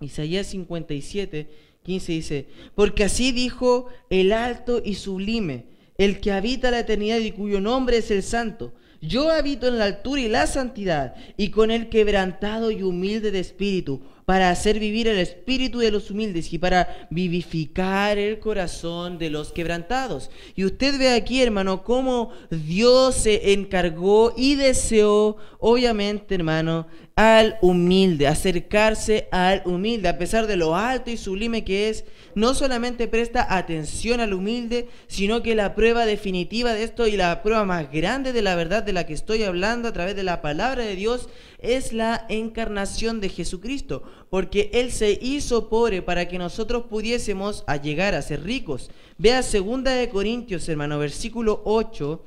Isaías 0.00 0.46
57, 0.48 1.48
15 1.82 2.12
dice, 2.12 2.46
porque 2.74 3.04
así 3.04 3.32
dijo 3.32 3.88
el 4.10 4.32
alto 4.32 4.80
y 4.84 4.94
sublime, 4.94 5.66
el 5.96 6.20
que 6.20 6.32
habita 6.32 6.70
la 6.70 6.80
eternidad 6.80 7.18
y 7.18 7.32
cuyo 7.32 7.60
nombre 7.60 7.98
es 7.98 8.10
el 8.10 8.22
santo. 8.22 8.72
Yo 9.00 9.30
habito 9.30 9.68
en 9.68 9.78
la 9.78 9.84
altura 9.84 10.20
y 10.20 10.28
la 10.28 10.46
santidad, 10.46 11.14
y 11.36 11.50
con 11.50 11.70
el 11.70 11.88
quebrantado 11.88 12.70
y 12.70 12.82
humilde 12.82 13.30
de 13.30 13.40
espíritu, 13.40 14.02
para 14.28 14.50
hacer 14.50 14.78
vivir 14.78 15.08
el 15.08 15.16
espíritu 15.20 15.78
de 15.78 15.90
los 15.90 16.10
humildes 16.10 16.52
y 16.52 16.58
para 16.58 17.08
vivificar 17.08 18.18
el 18.18 18.38
corazón 18.38 19.16
de 19.16 19.30
los 19.30 19.52
quebrantados. 19.52 20.30
Y 20.54 20.66
usted 20.66 20.98
ve 20.98 21.14
aquí, 21.14 21.40
hermano, 21.40 21.82
cómo 21.82 22.32
Dios 22.50 23.14
se 23.14 23.54
encargó 23.54 24.34
y 24.36 24.54
deseó, 24.56 25.38
obviamente, 25.58 26.34
hermano, 26.34 26.86
al 27.18 27.58
humilde, 27.62 28.28
acercarse 28.28 29.26
al 29.32 29.62
humilde, 29.64 30.06
a 30.06 30.18
pesar 30.18 30.46
de 30.46 30.56
lo 30.56 30.76
alto 30.76 31.10
y 31.10 31.16
sublime 31.16 31.64
que 31.64 31.88
es, 31.88 32.04
no 32.36 32.54
solamente 32.54 33.08
presta 33.08 33.56
atención 33.56 34.20
al 34.20 34.34
humilde, 34.34 34.86
sino 35.08 35.42
que 35.42 35.56
la 35.56 35.74
prueba 35.74 36.06
definitiva 36.06 36.74
de 36.74 36.84
esto 36.84 37.08
y 37.08 37.16
la 37.16 37.42
prueba 37.42 37.64
más 37.64 37.90
grande 37.90 38.32
de 38.32 38.40
la 38.40 38.54
verdad 38.54 38.84
de 38.84 38.92
la 38.92 39.04
que 39.04 39.14
estoy 39.14 39.42
hablando 39.42 39.88
a 39.88 39.92
través 39.92 40.14
de 40.14 40.22
la 40.22 40.40
palabra 40.40 40.84
de 40.84 40.94
Dios 40.94 41.28
es 41.58 41.92
la 41.92 42.24
encarnación 42.28 43.20
de 43.20 43.30
Jesucristo, 43.30 44.04
porque 44.30 44.70
Él 44.72 44.92
se 44.92 45.18
hizo 45.20 45.68
pobre 45.68 46.02
para 46.02 46.28
que 46.28 46.38
nosotros 46.38 46.84
pudiésemos 46.88 47.64
llegar 47.82 48.14
a 48.14 48.22
ser 48.22 48.44
ricos. 48.44 48.92
Vea 49.16 49.42
segunda 49.42 49.92
de 49.92 50.08
Corintios, 50.08 50.68
hermano, 50.68 51.00
versículo 51.00 51.62
8, 51.64 52.24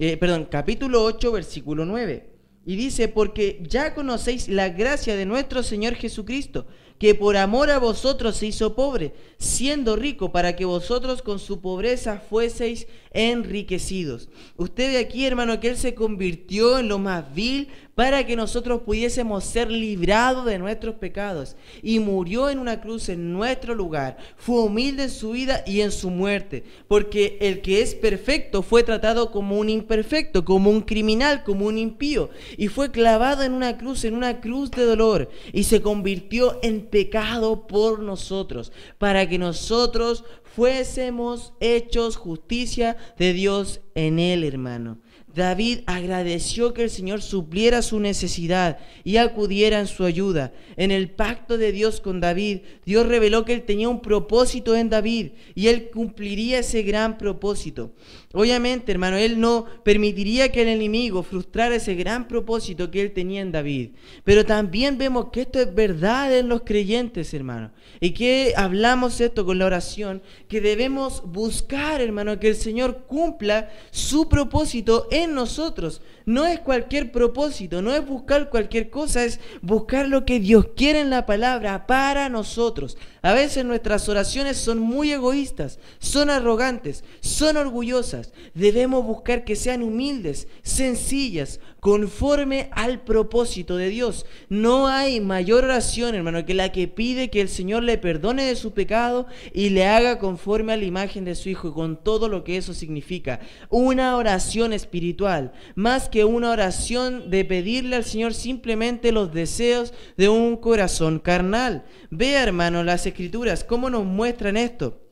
eh, 0.00 0.18
perdón, 0.18 0.48
capítulo 0.50 1.02
8, 1.02 1.32
versículo 1.32 1.86
9. 1.86 2.33
Y 2.66 2.76
dice, 2.76 3.08
porque 3.08 3.62
ya 3.68 3.94
conocéis 3.94 4.48
la 4.48 4.70
gracia 4.70 5.16
de 5.16 5.26
nuestro 5.26 5.62
Señor 5.62 5.94
Jesucristo, 5.94 6.66
que 6.98 7.14
por 7.14 7.36
amor 7.36 7.70
a 7.70 7.78
vosotros 7.78 8.36
se 8.36 8.46
hizo 8.46 8.74
pobre, 8.74 9.12
siendo 9.38 9.96
rico, 9.96 10.32
para 10.32 10.56
que 10.56 10.64
vosotros 10.64 11.22
con 11.22 11.38
su 11.38 11.60
pobreza 11.60 12.20
fueseis 12.20 12.86
enriquecidos. 13.14 14.28
Usted 14.56 14.92
ve 14.92 14.98
aquí, 14.98 15.24
hermano, 15.24 15.60
que 15.60 15.68
Él 15.68 15.76
se 15.76 15.94
convirtió 15.94 16.78
en 16.78 16.88
lo 16.88 16.98
más 16.98 17.32
vil 17.34 17.68
para 17.94 18.26
que 18.26 18.34
nosotros 18.34 18.82
pudiésemos 18.82 19.44
ser 19.44 19.70
librados 19.70 20.44
de 20.44 20.58
nuestros 20.58 20.96
pecados. 20.96 21.56
Y 21.82 22.00
murió 22.00 22.50
en 22.50 22.58
una 22.58 22.80
cruz 22.80 23.08
en 23.08 23.32
nuestro 23.32 23.74
lugar. 23.74 24.16
Fue 24.36 24.62
humilde 24.62 25.04
en 25.04 25.10
su 25.10 25.30
vida 25.30 25.62
y 25.66 25.80
en 25.80 25.92
su 25.92 26.10
muerte. 26.10 26.64
Porque 26.88 27.38
el 27.40 27.62
que 27.62 27.82
es 27.82 27.94
perfecto 27.94 28.62
fue 28.62 28.82
tratado 28.82 29.30
como 29.30 29.58
un 29.58 29.68
imperfecto, 29.68 30.44
como 30.44 30.70
un 30.70 30.80
criminal, 30.80 31.44
como 31.44 31.66
un 31.66 31.78
impío. 31.78 32.30
Y 32.56 32.68
fue 32.68 32.90
clavado 32.90 33.44
en 33.44 33.52
una 33.52 33.78
cruz, 33.78 34.04
en 34.04 34.14
una 34.14 34.40
cruz 34.40 34.72
de 34.72 34.84
dolor. 34.84 35.30
Y 35.52 35.64
se 35.64 35.80
convirtió 35.80 36.58
en 36.62 36.86
pecado 36.86 37.68
por 37.68 38.00
nosotros. 38.00 38.72
Para 38.98 39.28
que 39.28 39.38
nosotros 39.38 40.24
fuésemos 40.54 41.52
hechos 41.60 42.16
justicia 42.16 42.96
de 43.18 43.32
Dios 43.32 43.80
en 43.94 44.18
él, 44.18 44.44
hermano. 44.44 44.98
David 45.34 45.80
agradeció 45.86 46.72
que 46.74 46.84
el 46.84 46.90
Señor 46.90 47.20
supliera 47.20 47.82
su 47.82 47.98
necesidad 47.98 48.78
y 49.02 49.16
acudiera 49.16 49.80
en 49.80 49.88
su 49.88 50.04
ayuda. 50.04 50.52
En 50.76 50.92
el 50.92 51.10
pacto 51.10 51.58
de 51.58 51.72
Dios 51.72 52.00
con 52.00 52.20
David, 52.20 52.60
Dios 52.86 53.06
reveló 53.06 53.44
que 53.44 53.54
él 53.54 53.64
tenía 53.64 53.88
un 53.88 54.00
propósito 54.00 54.76
en 54.76 54.90
David 54.90 55.32
y 55.56 55.66
él 55.66 55.90
cumpliría 55.90 56.60
ese 56.60 56.82
gran 56.82 57.18
propósito. 57.18 57.92
Obviamente, 58.36 58.90
hermano, 58.90 59.16
él 59.16 59.38
no 59.38 59.64
permitiría 59.84 60.50
que 60.50 60.62
el 60.62 60.68
enemigo 60.68 61.22
frustrara 61.22 61.76
ese 61.76 61.94
gran 61.94 62.26
propósito 62.26 62.90
que 62.90 63.00
él 63.00 63.12
tenía 63.12 63.40
en 63.40 63.52
David. 63.52 63.90
Pero 64.24 64.44
también 64.44 64.98
vemos 64.98 65.26
que 65.30 65.42
esto 65.42 65.60
es 65.60 65.72
verdad 65.72 66.36
en 66.36 66.48
los 66.48 66.62
creyentes, 66.62 67.32
hermano. 67.32 67.70
Y 68.00 68.10
que 68.10 68.52
hablamos 68.56 69.20
esto 69.20 69.46
con 69.46 69.58
la 69.58 69.66
oración, 69.66 70.20
que 70.48 70.60
debemos 70.60 71.22
buscar, 71.24 72.00
hermano, 72.00 72.40
que 72.40 72.48
el 72.48 72.56
Señor 72.56 73.04
cumpla 73.06 73.70
su 73.92 74.28
propósito 74.28 75.06
en 75.12 75.32
nosotros. 75.32 76.02
No 76.26 76.44
es 76.44 76.58
cualquier 76.58 77.12
propósito, 77.12 77.82
no 77.82 77.94
es 77.94 78.04
buscar 78.04 78.50
cualquier 78.50 78.90
cosa, 78.90 79.24
es 79.24 79.38
buscar 79.62 80.08
lo 80.08 80.24
que 80.24 80.40
Dios 80.40 80.70
quiere 80.74 81.00
en 81.00 81.10
la 81.10 81.24
palabra 81.24 81.86
para 81.86 82.28
nosotros. 82.28 82.96
A 83.22 83.32
veces 83.32 83.64
nuestras 83.64 84.08
oraciones 84.08 84.56
son 84.56 84.78
muy 84.78 85.12
egoístas, 85.12 85.78
son 85.98 86.30
arrogantes, 86.30 87.04
son 87.20 87.56
orgullosas. 87.56 88.23
Debemos 88.54 89.04
buscar 89.04 89.44
que 89.44 89.56
sean 89.56 89.82
humildes, 89.82 90.48
sencillas, 90.62 91.60
conforme 91.80 92.70
al 92.72 93.02
propósito 93.02 93.76
de 93.76 93.88
Dios. 93.88 94.24
No 94.48 94.88
hay 94.88 95.20
mayor 95.20 95.64
oración, 95.64 96.14
hermano, 96.14 96.46
que 96.46 96.54
la 96.54 96.72
que 96.72 96.88
pide 96.88 97.30
que 97.30 97.40
el 97.40 97.48
Señor 97.48 97.82
le 97.82 97.98
perdone 97.98 98.44
de 98.44 98.56
su 98.56 98.72
pecado 98.72 99.26
y 99.52 99.68
le 99.68 99.86
haga 99.86 100.18
conforme 100.18 100.72
a 100.72 100.76
la 100.76 100.84
imagen 100.84 101.24
de 101.24 101.34
su 101.34 101.50
Hijo 101.50 101.68
y 101.68 101.72
con 101.72 102.02
todo 102.02 102.28
lo 102.28 102.42
que 102.42 102.56
eso 102.56 102.72
significa. 102.72 103.40
Una 103.68 104.16
oración 104.16 104.72
espiritual, 104.72 105.52
más 105.74 106.08
que 106.08 106.24
una 106.24 106.50
oración 106.50 107.30
de 107.30 107.44
pedirle 107.44 107.96
al 107.96 108.04
Señor 108.04 108.32
simplemente 108.32 109.12
los 109.12 109.34
deseos 109.34 109.92
de 110.16 110.30
un 110.30 110.56
corazón 110.56 111.18
carnal. 111.18 111.84
Vea, 112.10 112.42
hermano, 112.42 112.82
las 112.82 113.06
escrituras, 113.06 113.62
cómo 113.62 113.90
nos 113.90 114.04
muestran 114.04 114.56
esto 114.56 115.03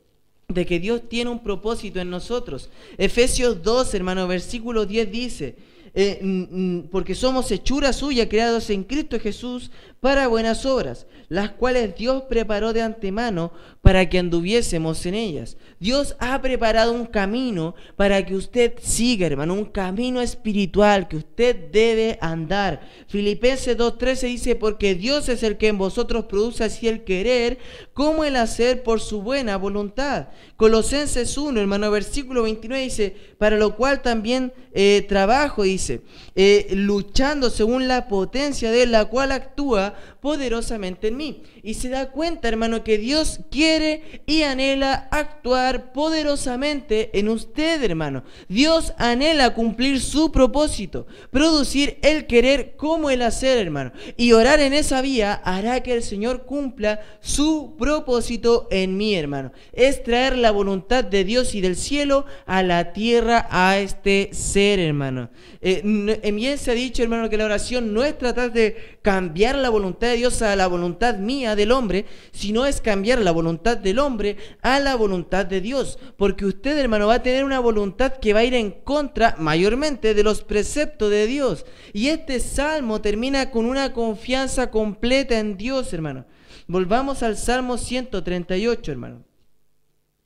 de 0.53 0.67
que 0.67 0.81
Dios 0.81 1.09
tiene 1.09 1.31
un 1.31 1.43
propósito 1.43 2.01
en 2.01 2.11
nosotros. 2.11 2.71
Efesios 2.99 3.62
2, 3.62 3.95
hermano, 3.95 4.27
versículo 4.29 4.87
10 4.87 5.11
dice, 5.11 5.57
eh, 5.95 6.85
porque 6.91 7.15
somos 7.15 7.51
hechura 7.51 7.93
suya, 7.93 8.29
creados 8.29 8.71
en 8.71 8.85
Cristo 8.85 9.21
Jesús 9.21 9.71
para 10.03 10.27
buenas 10.27 10.67
obras, 10.67 11.07
las 11.29 11.53
cuales 11.53 11.95
Dios 11.95 12.25
preparó 12.29 12.73
de 12.73 12.83
antemano 12.83 13.53
para 13.83 14.09
que 14.11 14.19
anduviésemos 14.19 15.07
en 15.07 15.15
ellas. 15.15 15.57
Dios 15.79 16.17
ha 16.19 16.43
preparado 16.43 16.93
un 16.93 17.07
camino 17.07 17.77
para 17.95 18.27
que 18.27 18.35
usted 18.35 18.73
siga, 18.83 19.29
hermano, 19.29 19.55
un 19.55 19.67
camino 19.67 20.21
espiritual 20.21 21.07
que 21.07 21.19
usted 21.19 21.71
debe 21.71 22.19
andar. 22.21 22.81
Filipenses 23.07 23.79
2.13 23.79 24.21
dice, 24.27 24.57
porque 24.57 24.97
Dios 24.97 25.29
es 25.29 25.45
el 25.45 25.57
que 25.57 25.69
en 25.69 25.79
vosotros 25.79 26.25
produce 26.25 26.65
así 26.65 26.88
el 26.88 27.05
querer 27.05 27.59
como 27.93 28.25
el 28.25 28.35
hacer 28.35 28.83
por 28.83 29.01
su 29.01 29.23
buena 29.23 29.57
voluntad. 29.57 30.31
Colosenses 30.57 31.38
1, 31.38 31.61
hermano, 31.61 31.93
versículo 31.93 32.43
29 32.43 32.83
dice, 32.83 33.17
para 33.38 33.57
lo 33.57 33.77
cual 33.77 34.03
también 34.03 34.53
eh, 34.75 35.05
trabajo, 35.09 35.62
dice, 35.62 36.03
eh, 36.35 36.67
luchando 36.73 37.51
según 37.51 37.87
la 37.87 38.09
potencia 38.09 38.73
de 38.73 38.87
la 38.87 39.05
cual 39.05 39.31
actúa 39.31 39.91
poderosamente 40.20 41.09
en 41.09 41.16
mí. 41.16 41.42
Y 41.62 41.74
se 41.74 41.88
da 41.88 42.11
cuenta, 42.11 42.48
hermano, 42.48 42.85
que 42.85 42.98
Dios 42.98 43.40
quiere 43.50 44.22
y 44.26 44.42
anhela 44.42 45.09
actuar 45.11 45.92
poderosamente 45.92 47.11
en 47.18 47.28
usted, 47.28 47.83
hermano. 47.83 48.24
Dios 48.48 48.92
anhela 48.98 49.55
cumplir 49.55 50.00
su 50.00 50.33
propósito, 50.33 51.07
producir 51.31 51.98
el 52.02 52.26
querer 52.26 52.76
como 52.76 53.11
el 53.11 53.22
hacer, 53.22 53.59
hermano. 53.59 53.92
Y 54.16 54.33
orar 54.33 54.61
en 54.61 54.72
esa 54.72 55.02
vía 55.02 55.35
hará 55.44 55.83
que 55.83 55.94
el 55.94 56.02
Señor 56.02 56.44
cumpla 56.44 57.00
su 57.20 57.76
propósito 57.78 58.68
en 58.70 58.96
mí, 58.96 59.14
hermano. 59.14 59.52
Es 59.72 60.02
traer 60.02 60.37
la 60.37 60.50
voluntad 60.50 61.05
de 61.05 61.24
Dios 61.24 61.55
y 61.55 61.61
del 61.61 61.76
cielo 61.76 62.26
a 62.46 62.62
la 62.62 62.92
tierra, 62.92 63.46
a 63.50 63.78
este 63.78 64.31
ser, 64.33 64.78
hermano. 64.78 65.31
Eh, 65.61 65.81
en 66.22 66.37
bien 66.37 66.59
se 66.59 66.70
ha 66.70 66.74
dicho, 66.74 67.02
hermano, 67.02 67.28
que 67.28 67.37
la 67.37 67.44
oración 67.44 67.92
no 67.94 68.05
es 68.05 68.16
tratar 68.18 68.52
de 68.52 68.91
cambiar 69.03 69.57
la 69.57 69.69
voluntad 69.69 70.09
de 70.09 70.17
Dios 70.17 70.41
a 70.43 70.55
la 70.57 70.69
voluntad 70.69 71.17
mía 71.17 71.57
del 71.57 71.73
hombre, 71.73 72.07
sino 72.31 72.65
es 72.65 72.81
cambiar 72.81 73.21
la 73.21 73.33
voluntad 73.33 73.77
del 73.77 73.99
hombre 73.99 74.37
a 74.62 74.79
la 74.79 74.95
voluntad 74.95 75.45
de 75.45 75.61
Dios. 75.61 75.99
Porque 76.17 76.47
usted, 76.47 76.79
hermano, 76.79 77.09
va 77.09 77.15
a 77.15 77.23
tener 77.23 77.45
una 77.45 77.59
voluntad 77.61 78.15
que 78.19 78.33
va 78.33 78.41
a 78.41 78.45
ir 78.45 78.55
en 78.55 78.71
contra 78.71 79.35
mayormente 79.38 80.15
de 80.15 80.23
los 80.23 80.43
preceptos 80.43 81.11
de 81.11 81.27
Dios. 81.27 81.67
Y 81.93 82.09
este 82.09 82.41
salmo 82.41 83.01
termina 83.01 83.51
con 83.51 83.67
una 83.67 83.93
confianza 83.93 84.71
completa 84.71 85.38
en 85.38 85.57
Dios, 85.57 85.93
hermano. 85.93 86.25
Volvamos 86.69 87.23
al 87.23 87.37
Salmo 87.37 87.77
138, 87.77 88.93
hermano. 88.93 89.25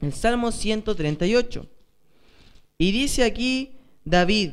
El 0.00 0.12
Salmo 0.12 0.52
138. 0.52 1.66
Y 2.78 2.92
dice 2.92 3.24
aquí 3.24 3.78
David, 4.04 4.52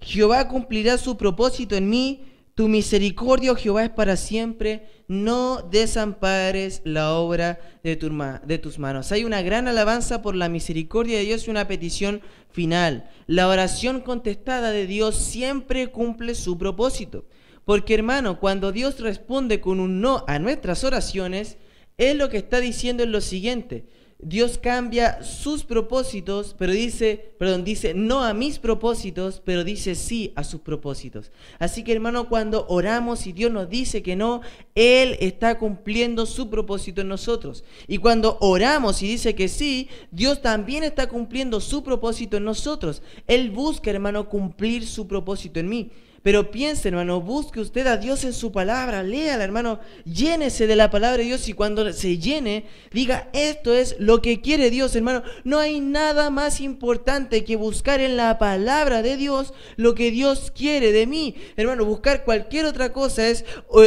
Jehová 0.00 0.48
cumplirá 0.48 0.96
su 0.96 1.16
propósito 1.16 1.76
en 1.76 1.90
mí 1.90 2.24
tu 2.54 2.68
misericordia, 2.68 3.52
oh 3.52 3.56
Jehová, 3.56 3.84
es 3.84 3.90
para 3.90 4.16
siempre. 4.16 4.86
No 5.08 5.60
desampares 5.62 6.82
la 6.84 7.14
obra 7.14 7.58
de, 7.82 7.96
de, 8.44 8.58
tus 8.58 8.78
manos. 8.78 9.12
Hay 9.12 9.24
una 9.24 9.42
gran 9.42 9.66
alabanza 9.66 10.22
por 10.22 10.36
la 10.36 10.48
misericordia 10.48 11.18
de 11.18 11.24
Dios 11.24 11.46
y 11.46 11.50
una 11.50 11.66
petición 11.66 12.22
final. 12.50 13.10
La 13.26 13.48
oración 13.48 14.00
contestada 14.00 14.70
de 14.70 14.86
Dios 14.86 15.16
siempre 15.16 15.88
cumple 15.88 16.34
su 16.34 16.56
propósito. 16.56 17.26
Porque 17.64 17.94
hermano, 17.94 18.38
cuando 18.38 18.72
Dios 18.72 19.00
responde 19.00 19.60
con 19.60 19.80
un 19.80 20.00
no 20.00 20.24
a 20.28 20.38
nuestras 20.38 20.84
oraciones, 20.84 21.56
Él 21.98 22.18
lo 22.18 22.28
que 22.28 22.38
está 22.38 22.60
diciendo 22.60 23.02
es 23.02 23.08
lo 23.08 23.20
siguiente. 23.20 23.86
Dios 24.26 24.56
cambia 24.56 25.22
sus 25.22 25.64
propósitos, 25.64 26.54
pero 26.58 26.72
dice, 26.72 27.34
perdón, 27.38 27.62
dice 27.62 27.92
no 27.92 28.24
a 28.24 28.32
mis 28.32 28.58
propósitos, 28.58 29.42
pero 29.44 29.64
dice 29.64 29.94
sí 29.94 30.32
a 30.34 30.44
sus 30.44 30.62
propósitos. 30.62 31.30
Así 31.58 31.84
que 31.84 31.92
hermano, 31.92 32.28
cuando 32.30 32.66
oramos 32.68 33.26
y 33.26 33.32
Dios 33.32 33.52
nos 33.52 33.68
dice 33.68 34.02
que 34.02 34.16
no, 34.16 34.40
Él 34.74 35.18
está 35.20 35.58
cumpliendo 35.58 36.24
su 36.24 36.48
propósito 36.48 37.02
en 37.02 37.08
nosotros. 37.08 37.64
Y 37.86 37.98
cuando 37.98 38.38
oramos 38.40 39.02
y 39.02 39.08
dice 39.08 39.34
que 39.34 39.48
sí, 39.48 39.88
Dios 40.10 40.40
también 40.40 40.84
está 40.84 41.06
cumpliendo 41.06 41.60
su 41.60 41.84
propósito 41.84 42.38
en 42.38 42.44
nosotros. 42.44 43.02
Él 43.26 43.50
busca, 43.50 43.90
hermano, 43.90 44.30
cumplir 44.30 44.86
su 44.86 45.06
propósito 45.06 45.60
en 45.60 45.68
mí. 45.68 45.90
Pero 46.24 46.50
piense, 46.50 46.88
hermano, 46.88 47.20
busque 47.20 47.60
usted 47.60 47.86
a 47.86 47.98
Dios 47.98 48.24
en 48.24 48.32
su 48.32 48.50
palabra, 48.50 49.02
léala, 49.02 49.44
hermano, 49.44 49.78
llénese 50.06 50.66
de 50.66 50.74
la 50.74 50.90
palabra 50.90 51.18
de 51.18 51.24
Dios 51.24 51.46
y 51.50 51.52
cuando 51.52 51.92
se 51.92 52.16
llene, 52.16 52.64
diga, 52.90 53.28
esto 53.34 53.74
es 53.74 53.94
lo 53.98 54.22
que 54.22 54.40
quiere 54.40 54.70
Dios, 54.70 54.96
hermano. 54.96 55.22
No 55.44 55.58
hay 55.58 55.80
nada 55.80 56.30
más 56.30 56.62
importante 56.62 57.44
que 57.44 57.56
buscar 57.56 58.00
en 58.00 58.16
la 58.16 58.38
palabra 58.38 59.02
de 59.02 59.18
Dios 59.18 59.52
lo 59.76 59.94
que 59.94 60.10
Dios 60.10 60.50
quiere 60.50 60.92
de 60.92 61.06
mí. 61.06 61.34
Hermano, 61.58 61.84
buscar 61.84 62.24
cualquier 62.24 62.64
otra 62.64 62.90
cosa 62.94 63.28
es, 63.28 63.44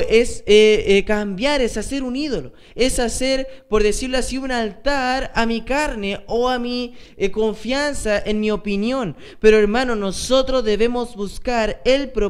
es 0.07 0.43
eh, 0.45 0.83
eh, 0.89 1.05
cambiar, 1.05 1.61
es 1.61 1.75
hacer 1.75 2.03
un 2.03 2.15
ídolo, 2.15 2.53
es 2.75 2.99
hacer, 2.99 3.65
por 3.67 3.81
decirlo 3.81 4.19
así, 4.19 4.37
un 4.37 4.51
altar 4.51 5.31
a 5.33 5.47
mi 5.47 5.61
carne 5.61 6.21
o 6.27 6.49
a 6.49 6.59
mi 6.59 6.93
eh, 7.17 7.31
confianza 7.31 8.19
en 8.19 8.39
mi 8.39 8.51
opinión. 8.51 9.17
Pero 9.39 9.57
hermano, 9.57 9.95
nosotros 9.95 10.63
debemos 10.63 11.15
buscar 11.15 11.81
el 11.83 12.09
propósito 12.11 12.26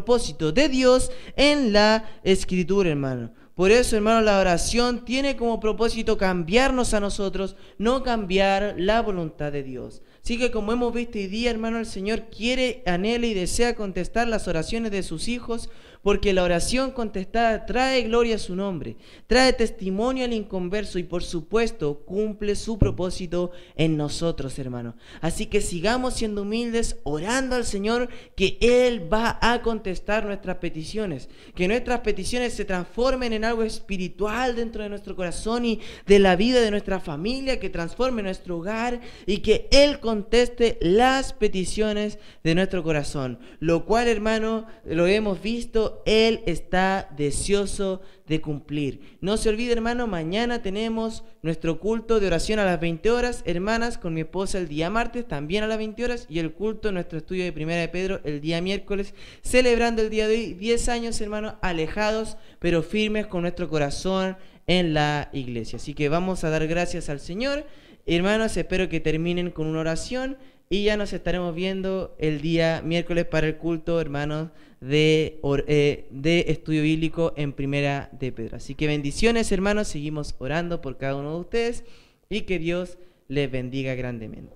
de 0.53 0.69
Dios 0.69 1.11
en 1.35 1.73
la 1.73 2.09
escritura, 2.23 2.89
hermano. 2.89 3.31
Por 3.55 3.71
eso, 3.71 3.95
hermano, 3.95 4.21
la 4.21 4.39
oración 4.39 5.03
tiene 5.03 5.35
como 5.35 5.59
propósito 5.59 6.17
cambiarnos 6.17 6.93
a 6.93 6.99
nosotros, 6.99 7.55
no 7.79 8.03
cambiar 8.03 8.75
la 8.77 9.01
voluntad 9.01 9.51
de 9.51 9.63
Dios. 9.63 10.03
Así 10.23 10.37
que 10.37 10.51
como 10.51 10.73
hemos 10.73 10.93
visto 10.93 11.17
hoy 11.17 11.25
día, 11.27 11.49
hermano, 11.49 11.79
el 11.79 11.87
Señor 11.87 12.25
quiere, 12.29 12.83
anhela 12.85 13.25
y 13.25 13.33
desea 13.33 13.75
contestar 13.75 14.27
las 14.27 14.47
oraciones 14.47 14.91
de 14.91 15.01
sus 15.01 15.27
hijos 15.27 15.69
porque 16.07 16.31
la 16.31 16.43
oración 16.43 16.91
contestada 16.91 17.65
trae 17.65 18.03
gloria 18.03 18.35
a 18.35 18.39
su 18.39 18.55
nombre, 18.55 18.95
trae 19.27 19.51
testimonio 19.51 20.23
al 20.23 20.31
inconverso 20.31 20.99
y 20.99 21.03
por 21.03 21.21
supuesto 21.21 22.05
cumple 22.05 22.55
su 22.55 22.79
propósito 22.79 23.51
en 23.75 23.97
nosotros, 23.97 24.57
hermano. 24.57 24.95
Así 25.19 25.47
que 25.47 25.59
sigamos 25.59 26.13
siendo 26.13 26.43
humildes, 26.43 26.95
orando 27.03 27.57
al 27.57 27.65
Señor 27.65 28.07
que 28.37 28.57
Él 28.61 29.11
va 29.13 29.37
a 29.41 29.61
contestar 29.61 30.25
nuestras 30.25 30.59
peticiones, 30.59 31.27
que 31.53 31.67
nuestras 31.67 31.99
peticiones 31.99 32.53
se 32.53 32.63
transformen 32.63 33.33
en 33.33 33.43
algo 33.43 33.63
espiritual 33.63 34.55
dentro 34.55 34.83
de 34.83 34.89
nuestro 34.89 35.13
corazón 35.13 35.65
y 35.65 35.81
de 36.05 36.19
la 36.19 36.37
vida 36.37 36.61
de 36.61 36.71
nuestra 36.71 37.01
familia, 37.01 37.59
que 37.59 37.69
transforme 37.69 38.23
nuestro 38.23 38.59
hogar 38.59 39.01
y 39.25 39.39
que 39.39 39.67
Él 39.71 39.99
conteste 39.99 40.77
las 40.79 41.33
peticiones 41.33 42.17
de 42.45 42.55
nuestro 42.55 42.81
corazón, 42.81 43.39
lo 43.59 43.83
cual, 43.83 44.07
hermano, 44.07 44.67
lo 44.85 45.05
hemos 45.05 45.41
visto 45.41 45.96
él 46.05 46.41
está 46.45 47.09
deseoso 47.15 48.01
de 48.27 48.41
cumplir. 48.41 49.17
No 49.21 49.37
se 49.37 49.49
olvide, 49.49 49.73
hermano, 49.73 50.05
mañana 50.05 50.61
tenemos 50.61 51.23
nuestro 51.41 51.79
culto 51.79 52.19
de 52.19 52.27
oración 52.27 52.59
a 52.59 52.65
las 52.65 52.79
20 52.79 53.09
horas, 53.11 53.41
hermanas, 53.45 53.97
con 53.97 54.13
mi 54.13 54.21
esposa 54.21 54.57
el 54.57 54.67
día 54.67 54.89
martes, 54.89 55.27
también 55.27 55.63
a 55.63 55.67
las 55.67 55.77
20 55.77 56.03
horas, 56.03 56.25
y 56.29 56.39
el 56.39 56.53
culto, 56.53 56.91
nuestro 56.91 57.19
estudio 57.19 57.43
de 57.43 57.53
Primera 57.53 57.81
de 57.81 57.87
Pedro, 57.87 58.19
el 58.23 58.41
día 58.41 58.61
miércoles, 58.61 59.13
celebrando 59.41 60.01
el 60.01 60.09
día 60.09 60.27
de 60.27 60.35
hoy, 60.35 60.53
10 60.53 60.89
años, 60.89 61.21
hermanos, 61.21 61.55
alejados, 61.61 62.37
pero 62.59 62.83
firmes 62.83 63.27
con 63.27 63.41
nuestro 63.41 63.69
corazón 63.69 64.37
en 64.67 64.93
la 64.93 65.29
iglesia. 65.31 65.77
Así 65.77 65.93
que 65.93 66.09
vamos 66.09 66.43
a 66.43 66.49
dar 66.49 66.67
gracias 66.67 67.09
al 67.09 67.19
Señor. 67.19 67.65
Hermanos, 68.05 68.57
espero 68.57 68.89
que 68.89 68.99
terminen 68.99 69.51
con 69.51 69.67
una 69.67 69.79
oración 69.79 70.37
y 70.69 70.83
ya 70.83 70.97
nos 70.97 71.13
estaremos 71.13 71.55
viendo 71.55 72.15
el 72.19 72.41
día 72.41 72.81
miércoles 72.83 73.25
para 73.25 73.47
el 73.47 73.55
culto, 73.55 74.01
hermanos 74.01 74.49
de, 74.81 75.39
or, 75.41 75.65
eh, 75.67 76.07
de 76.11 76.45
estudio 76.49 76.83
bíblico 76.83 77.33
en 77.35 77.53
Primera 77.53 78.09
de 78.11 78.31
Pedro. 78.31 78.57
Así 78.57 78.75
que 78.75 78.87
bendiciones, 78.87 79.51
hermanos. 79.51 79.87
Seguimos 79.87 80.35
orando 80.39 80.81
por 80.81 80.97
cada 80.97 81.15
uno 81.15 81.33
de 81.33 81.39
ustedes 81.39 81.83
y 82.29 82.41
que 82.41 82.59
Dios 82.59 82.97
les 83.27 83.51
bendiga 83.51 83.95
grandemente. 83.95 84.55